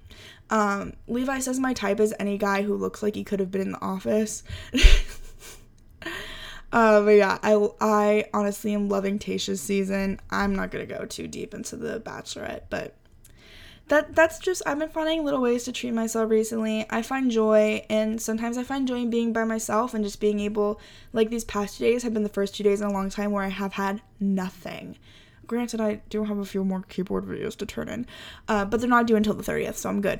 Um, 0.50 0.94
Levi 1.08 1.38
says 1.40 1.60
my 1.60 1.74
type 1.74 2.00
is 2.00 2.16
any 2.20 2.40
guy 2.40 2.64
who 2.64 2.76
looks 2.76 3.04
like 3.04 3.14
he 3.14 3.24
could 3.24 3.40
have 3.40 3.52
been 3.52 3.62
in 3.62 3.72
the 3.74 3.82
office. 3.82 4.44
Uh, 6.72 7.02
but 7.02 7.12
yeah, 7.12 7.38
I, 7.42 7.70
I 7.80 8.26
honestly 8.34 8.74
am 8.74 8.90
loving 8.90 9.20
Tayshia's 9.20 9.62
season. 9.62 10.20
I'm 10.30 10.56
not 10.56 10.72
gonna 10.72 10.86
go 10.86 11.06
too 11.06 11.28
deep 11.28 11.54
into 11.54 11.78
the 11.78 12.00
Bachelorette, 12.00 12.64
but 12.70 12.96
that 13.88 14.16
that's 14.16 14.40
just 14.40 14.62
I've 14.66 14.80
been 14.80 14.90
finding 14.90 15.24
little 15.24 15.42
ways 15.42 15.64
to 15.64 15.72
treat 15.72 15.94
myself 15.94 16.30
recently. 16.30 16.86
I 16.90 17.02
find 17.02 17.32
joy, 17.32 17.86
and 17.90 18.22
sometimes 18.22 18.58
I 18.58 18.64
find 18.64 18.88
joy 18.88 18.98
in 18.98 19.10
being 19.10 19.32
by 19.32 19.46
myself 19.46 19.94
and 19.94 20.04
just 20.04 20.20
being 20.20 20.40
able. 20.42 20.80
Like 21.14 21.30
these 21.30 21.46
past 21.46 21.78
two 21.78 21.86
days 21.86 22.04
have 22.04 22.14
been 22.14 22.24
the 22.24 22.30
first 22.30 22.56
two 22.56 22.64
days 22.64 22.82
in 22.82 22.88
a 22.88 22.94
long 22.94 23.10
time 23.10 23.32
where 23.32 23.44
I 23.44 23.50
have 23.50 23.74
had 23.74 24.02
nothing. 24.20 24.98
Granted, 25.46 25.80
I 25.80 26.02
do 26.10 26.26
have 26.26 26.38
a 26.38 26.46
few 26.46 26.66
more 26.66 26.84
keyboard 26.90 27.24
videos 27.24 27.56
to 27.58 27.66
turn 27.66 27.88
in, 27.88 28.06
uh, 28.50 28.66
but 28.66 28.82
they're 28.82 28.90
not 28.90 29.08
due 29.08 29.16
until 29.16 29.34
the 29.34 29.44
30th, 29.44 29.76
so 29.76 29.90
I'm 29.90 30.02
good. 30.02 30.20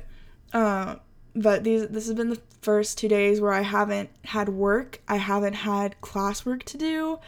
Uh, 0.54 0.96
but 1.38 1.64
these 1.64 1.86
this 1.88 2.06
has 2.06 2.14
been 2.14 2.30
the 2.30 2.40
first 2.60 2.98
two 2.98 3.08
days 3.08 3.40
where 3.40 3.52
I 3.52 3.62
haven't 3.62 4.10
had 4.24 4.48
work, 4.48 5.00
I 5.08 5.16
haven't 5.16 5.54
had 5.54 6.00
classwork 6.00 6.64
to 6.64 6.76
do, 6.78 7.18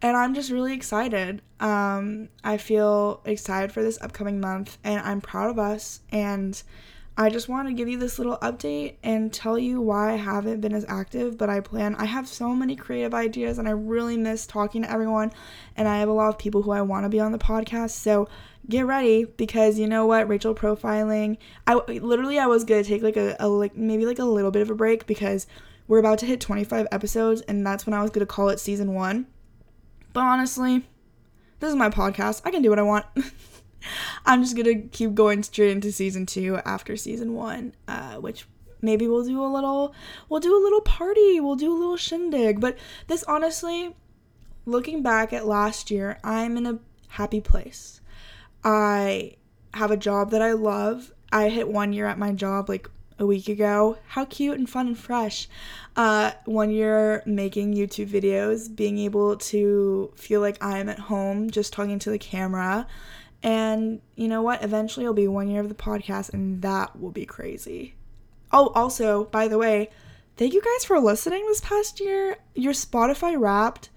and 0.00 0.16
I'm 0.16 0.34
just 0.34 0.50
really 0.50 0.74
excited. 0.74 1.42
Um, 1.60 2.28
I 2.44 2.56
feel 2.56 3.20
excited 3.24 3.72
for 3.72 3.82
this 3.82 4.00
upcoming 4.00 4.40
month, 4.40 4.78
and 4.84 5.00
I'm 5.00 5.20
proud 5.20 5.50
of 5.50 5.58
us. 5.58 6.00
And 6.10 6.60
I 7.16 7.30
just 7.30 7.48
want 7.48 7.66
to 7.66 7.74
give 7.74 7.88
you 7.88 7.98
this 7.98 8.16
little 8.18 8.38
update 8.38 8.94
and 9.02 9.32
tell 9.32 9.58
you 9.58 9.80
why 9.80 10.12
I 10.12 10.16
haven't 10.16 10.60
been 10.60 10.72
as 10.72 10.84
active, 10.86 11.36
but 11.36 11.50
I 11.50 11.58
plan. 11.58 11.96
I 11.96 12.04
have 12.04 12.28
so 12.28 12.54
many 12.54 12.76
creative 12.76 13.12
ideas, 13.12 13.58
and 13.58 13.66
I 13.66 13.72
really 13.72 14.16
miss 14.16 14.46
talking 14.46 14.82
to 14.82 14.90
everyone. 14.90 15.32
And 15.76 15.88
I 15.88 15.98
have 15.98 16.08
a 16.08 16.12
lot 16.12 16.28
of 16.28 16.38
people 16.38 16.62
who 16.62 16.70
I 16.70 16.82
want 16.82 17.04
to 17.04 17.08
be 17.08 17.18
on 17.18 17.32
the 17.32 17.38
podcast, 17.38 17.90
so 17.90 18.28
get 18.68 18.86
ready 18.86 19.24
because 19.24 19.78
you 19.78 19.86
know 19.86 20.06
what 20.06 20.28
rachel 20.28 20.54
profiling 20.54 21.36
i 21.66 21.74
literally 21.74 22.38
i 22.38 22.46
was 22.46 22.64
gonna 22.64 22.84
take 22.84 23.02
like 23.02 23.16
a, 23.16 23.36
a 23.40 23.48
like 23.48 23.76
maybe 23.76 24.04
like 24.04 24.18
a 24.18 24.24
little 24.24 24.50
bit 24.50 24.62
of 24.62 24.70
a 24.70 24.74
break 24.74 25.06
because 25.06 25.46
we're 25.86 25.98
about 25.98 26.18
to 26.18 26.26
hit 26.26 26.40
25 26.40 26.86
episodes 26.92 27.40
and 27.42 27.66
that's 27.66 27.86
when 27.86 27.94
i 27.94 28.02
was 28.02 28.10
gonna 28.10 28.26
call 28.26 28.48
it 28.48 28.60
season 28.60 28.94
one. 28.94 29.26
But 30.12 30.20
honestly 30.20 30.86
this 31.60 31.70
is 31.70 31.76
my 31.76 31.90
podcast. 31.90 32.42
I 32.44 32.50
can 32.50 32.62
do 32.62 32.70
what 32.70 32.78
i 32.78 32.82
want. 32.82 33.06
I'm 34.26 34.42
just 34.42 34.56
gonna 34.56 34.82
keep 34.82 35.14
going 35.14 35.42
straight 35.42 35.70
into 35.70 35.90
season 35.92 36.26
two 36.26 36.56
after 36.64 36.96
season 36.96 37.34
one 37.34 37.74
uh, 37.86 38.16
which 38.16 38.46
maybe 38.82 39.08
we'll 39.08 39.24
do 39.24 39.42
a 39.42 39.46
little 39.46 39.94
we'll 40.28 40.40
do 40.40 40.56
a 40.56 40.62
little 40.62 40.80
party 40.82 41.40
we'll 41.40 41.56
do 41.56 41.72
a 41.72 41.78
little 41.78 41.96
shindig. 41.96 42.60
But 42.60 42.76
this 43.06 43.22
honestly 43.24 43.96
looking 44.66 45.02
back 45.02 45.32
at 45.32 45.46
last 45.46 45.90
year 45.90 46.18
i'm 46.22 46.58
in 46.58 46.66
a 46.66 46.78
happy 47.08 47.40
place 47.40 48.02
I 48.64 49.36
have 49.74 49.90
a 49.90 49.96
job 49.96 50.30
that 50.30 50.42
I 50.42 50.52
love. 50.52 51.12
I 51.30 51.48
hit 51.48 51.68
one 51.68 51.92
year 51.92 52.06
at 52.06 52.18
my 52.18 52.32
job 52.32 52.68
like 52.68 52.88
a 53.18 53.26
week 53.26 53.48
ago. 53.48 53.98
How 54.08 54.24
cute 54.24 54.58
and 54.58 54.68
fun 54.68 54.88
and 54.88 54.98
fresh. 54.98 55.48
Uh, 55.96 56.32
one 56.44 56.70
year 56.70 57.22
making 57.26 57.74
YouTube 57.74 58.08
videos, 58.08 58.74
being 58.74 58.98
able 58.98 59.36
to 59.36 60.12
feel 60.16 60.40
like 60.40 60.62
I'm 60.62 60.88
at 60.88 60.98
home 60.98 61.50
just 61.50 61.72
talking 61.72 61.98
to 62.00 62.10
the 62.10 62.18
camera. 62.18 62.86
And 63.42 64.00
you 64.16 64.28
know 64.28 64.42
what? 64.42 64.62
Eventually 64.64 65.04
it'll 65.04 65.14
be 65.14 65.28
one 65.28 65.48
year 65.48 65.60
of 65.60 65.68
the 65.68 65.74
podcast, 65.74 66.32
and 66.32 66.62
that 66.62 66.98
will 66.98 67.10
be 67.10 67.26
crazy. 67.26 67.94
Oh, 68.52 68.68
also, 68.74 69.24
by 69.24 69.48
the 69.48 69.58
way, 69.58 69.90
thank 70.36 70.54
you 70.54 70.62
guys 70.62 70.84
for 70.84 70.98
listening 70.98 71.44
this 71.46 71.60
past 71.60 72.00
year. 72.00 72.38
Your 72.54 72.72
Spotify 72.72 73.38
wrapped. 73.38 73.90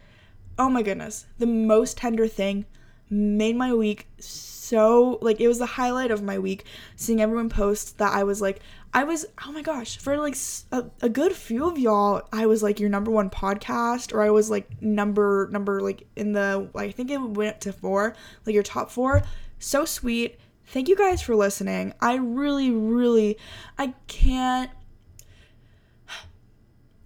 Oh 0.60 0.70
my 0.70 0.84
goodness. 0.84 1.26
The 1.40 1.48
most 1.48 1.98
tender 1.98 2.28
thing 2.28 2.66
made 3.10 3.56
my 3.56 3.74
week 3.74 4.08
so 4.20 4.51
like 4.74 5.40
it 5.42 5.48
was 5.48 5.60
the 5.60 5.66
highlight 5.66 6.12
of 6.12 6.22
my 6.22 6.40
week 6.40 6.66
seeing 6.96 7.22
everyone 7.22 7.50
post 7.50 7.98
that 7.98 8.14
I 8.14 8.24
was 8.24 8.42
like 8.42 8.62
I 8.94 9.06
was, 9.06 9.26
oh 9.46 9.52
my 9.52 9.62
gosh, 9.62 9.98
for 9.98 10.18
like 10.18 10.36
a, 10.72 10.86
a 11.02 11.08
good 11.08 11.34
few 11.34 11.68
of 11.70 11.78
y'all, 11.78 12.28
I 12.34 12.46
was 12.46 12.62
like 12.62 12.80
your 12.80 12.90
number 12.90 13.10
one 13.10 13.30
podcast, 13.30 14.14
or 14.14 14.22
I 14.22 14.32
was 14.32 14.50
like 14.50 14.82
number, 14.82 15.48
number 15.52 15.82
like 15.82 16.08
in 16.16 16.34
the, 16.34 16.70
I 16.76 16.92
think 16.92 17.10
it 17.10 17.22
went 17.22 17.62
to 17.62 17.72
four, 17.72 18.16
like 18.46 18.54
your 18.54 18.64
top 18.64 18.92
four. 18.92 19.24
So 19.60 19.86
sweet. 19.86 20.40
Thank 20.68 20.90
you 20.90 20.98
guys 20.98 21.22
for 21.22 21.36
listening. 21.36 21.94
I 22.02 22.16
really, 22.16 22.72
really, 22.72 23.38
I 23.78 23.94
can't, 24.08 24.72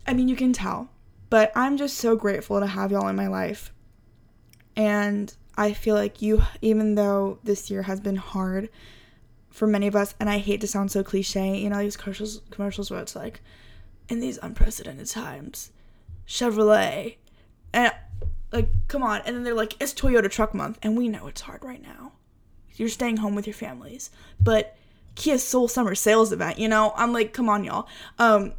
I 0.07 0.13
mean, 0.13 0.27
you 0.27 0.35
can 0.35 0.53
tell, 0.53 0.89
but 1.29 1.51
I'm 1.55 1.77
just 1.77 1.97
so 1.97 2.15
grateful 2.15 2.59
to 2.59 2.67
have 2.67 2.91
y'all 2.91 3.07
in 3.07 3.15
my 3.15 3.27
life. 3.27 3.71
And 4.75 5.33
I 5.57 5.73
feel 5.73 5.95
like 5.95 6.21
you, 6.21 6.43
even 6.61 6.95
though 6.95 7.39
this 7.43 7.69
year 7.69 7.83
has 7.83 7.99
been 7.99 8.17
hard 8.17 8.69
for 9.49 9.67
many 9.67 9.87
of 9.87 9.95
us, 9.95 10.13
and 10.19 10.29
I 10.29 10.37
hate 10.37 10.61
to 10.61 10.67
sound 10.67 10.91
so 10.91 11.03
cliche, 11.03 11.57
you 11.57 11.69
know, 11.69 11.79
these 11.79 11.97
commercials, 11.97 12.41
commercials 12.51 12.91
where 12.91 12.99
it's 12.99 13.15
like, 13.15 13.41
in 14.09 14.19
these 14.19 14.37
unprecedented 14.41 15.07
times, 15.07 15.71
Chevrolet, 16.27 17.15
and 17.73 17.93
like, 18.51 18.69
come 18.87 19.03
on, 19.03 19.21
and 19.25 19.35
then 19.35 19.43
they're 19.43 19.53
like, 19.53 19.75
it's 19.81 19.93
Toyota 19.93 20.29
Truck 20.29 20.53
Month, 20.53 20.79
and 20.81 20.97
we 20.97 21.07
know 21.07 21.27
it's 21.27 21.41
hard 21.41 21.63
right 21.63 21.81
now. 21.81 22.13
You're 22.75 22.89
staying 22.89 23.17
home 23.17 23.35
with 23.35 23.47
your 23.47 23.53
families, 23.53 24.09
but 24.41 24.75
Kia 25.15 25.37
Soul 25.37 25.67
Summer 25.67 25.95
Sales 25.95 26.31
event, 26.31 26.59
you 26.59 26.67
know, 26.67 26.93
I'm 26.95 27.13
like, 27.13 27.33
come 27.33 27.49
on, 27.49 27.63
y'all. 27.63 27.87
Um, 28.19 28.53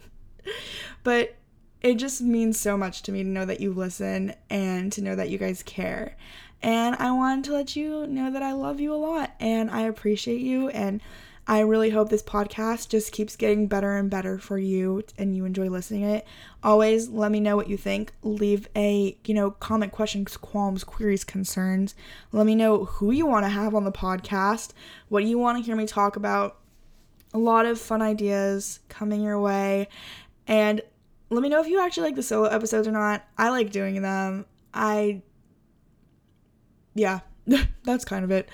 but 1.02 1.36
it 1.82 1.94
just 1.94 2.20
means 2.20 2.58
so 2.58 2.76
much 2.76 3.02
to 3.02 3.12
me 3.12 3.22
to 3.22 3.28
know 3.28 3.46
that 3.46 3.60
you 3.60 3.72
listen 3.72 4.34
and 4.48 4.92
to 4.92 5.02
know 5.02 5.16
that 5.16 5.30
you 5.30 5.38
guys 5.38 5.62
care. 5.62 6.16
And 6.62 6.94
I 6.96 7.10
wanted 7.12 7.44
to 7.44 7.54
let 7.54 7.74
you 7.74 8.06
know 8.06 8.30
that 8.30 8.42
I 8.42 8.52
love 8.52 8.80
you 8.80 8.92
a 8.92 8.96
lot 8.96 9.34
and 9.40 9.70
I 9.70 9.82
appreciate 9.82 10.40
you. 10.40 10.68
And 10.68 11.00
I 11.46 11.60
really 11.60 11.90
hope 11.90 12.10
this 12.10 12.22
podcast 12.22 12.90
just 12.90 13.12
keeps 13.12 13.34
getting 13.34 13.66
better 13.66 13.96
and 13.96 14.10
better 14.10 14.38
for 14.38 14.58
you 14.58 15.02
and 15.18 15.34
you 15.34 15.46
enjoy 15.46 15.68
listening 15.68 16.02
to 16.02 16.16
it. 16.16 16.26
Always 16.62 17.08
let 17.08 17.32
me 17.32 17.40
know 17.40 17.56
what 17.56 17.68
you 17.68 17.78
think. 17.78 18.12
Leave 18.22 18.68
a, 18.76 19.16
you 19.24 19.32
know, 19.32 19.52
comment, 19.52 19.90
questions, 19.90 20.36
qualms, 20.36 20.84
queries, 20.84 21.24
concerns. 21.24 21.94
Let 22.30 22.44
me 22.44 22.54
know 22.54 22.84
who 22.84 23.10
you 23.10 23.26
want 23.26 23.46
to 23.46 23.50
have 23.50 23.74
on 23.74 23.84
the 23.84 23.92
podcast, 23.92 24.74
what 25.08 25.24
you 25.24 25.38
want 25.38 25.58
to 25.58 25.64
hear 25.64 25.76
me 25.76 25.86
talk 25.86 26.16
about. 26.16 26.58
A 27.32 27.38
lot 27.38 27.64
of 27.64 27.80
fun 27.80 28.02
ideas 28.02 28.80
coming 28.88 29.22
your 29.22 29.40
way. 29.40 29.88
And 30.46 30.82
let 31.30 31.42
me 31.42 31.48
know 31.48 31.60
if 31.60 31.68
you 31.68 31.80
actually 31.80 32.08
like 32.08 32.16
the 32.16 32.22
solo 32.22 32.48
episodes 32.48 32.86
or 32.86 32.92
not. 32.92 33.24
I 33.38 33.50
like 33.50 33.70
doing 33.70 34.02
them. 34.02 34.46
I, 34.74 35.22
yeah, 36.94 37.20
that's 37.84 38.04
kind 38.04 38.24
of 38.24 38.30
it. 38.30 38.48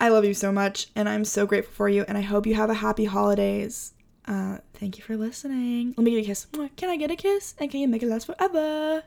I 0.00 0.08
love 0.08 0.24
you 0.24 0.32
so 0.32 0.50
much, 0.50 0.88
and 0.96 1.08
I'm 1.08 1.26
so 1.26 1.46
grateful 1.46 1.74
for 1.74 1.88
you, 1.88 2.04
and 2.08 2.16
I 2.16 2.22
hope 2.22 2.46
you 2.46 2.54
have 2.54 2.70
a 2.70 2.74
happy 2.74 3.04
holidays. 3.04 3.92
Uh, 4.26 4.58
thank 4.74 4.96
you 4.96 5.04
for 5.04 5.16
listening. 5.16 5.94
Let 5.96 6.04
me 6.04 6.12
get 6.12 6.24
a 6.24 6.26
kiss. 6.26 6.46
Can 6.76 6.88
I 6.88 6.96
get 6.96 7.10
a 7.10 7.16
kiss? 7.16 7.54
And 7.58 7.70
can 7.70 7.80
you 7.80 7.88
make 7.88 8.02
it 8.02 8.08
last 8.08 8.26
forever? 8.26 9.02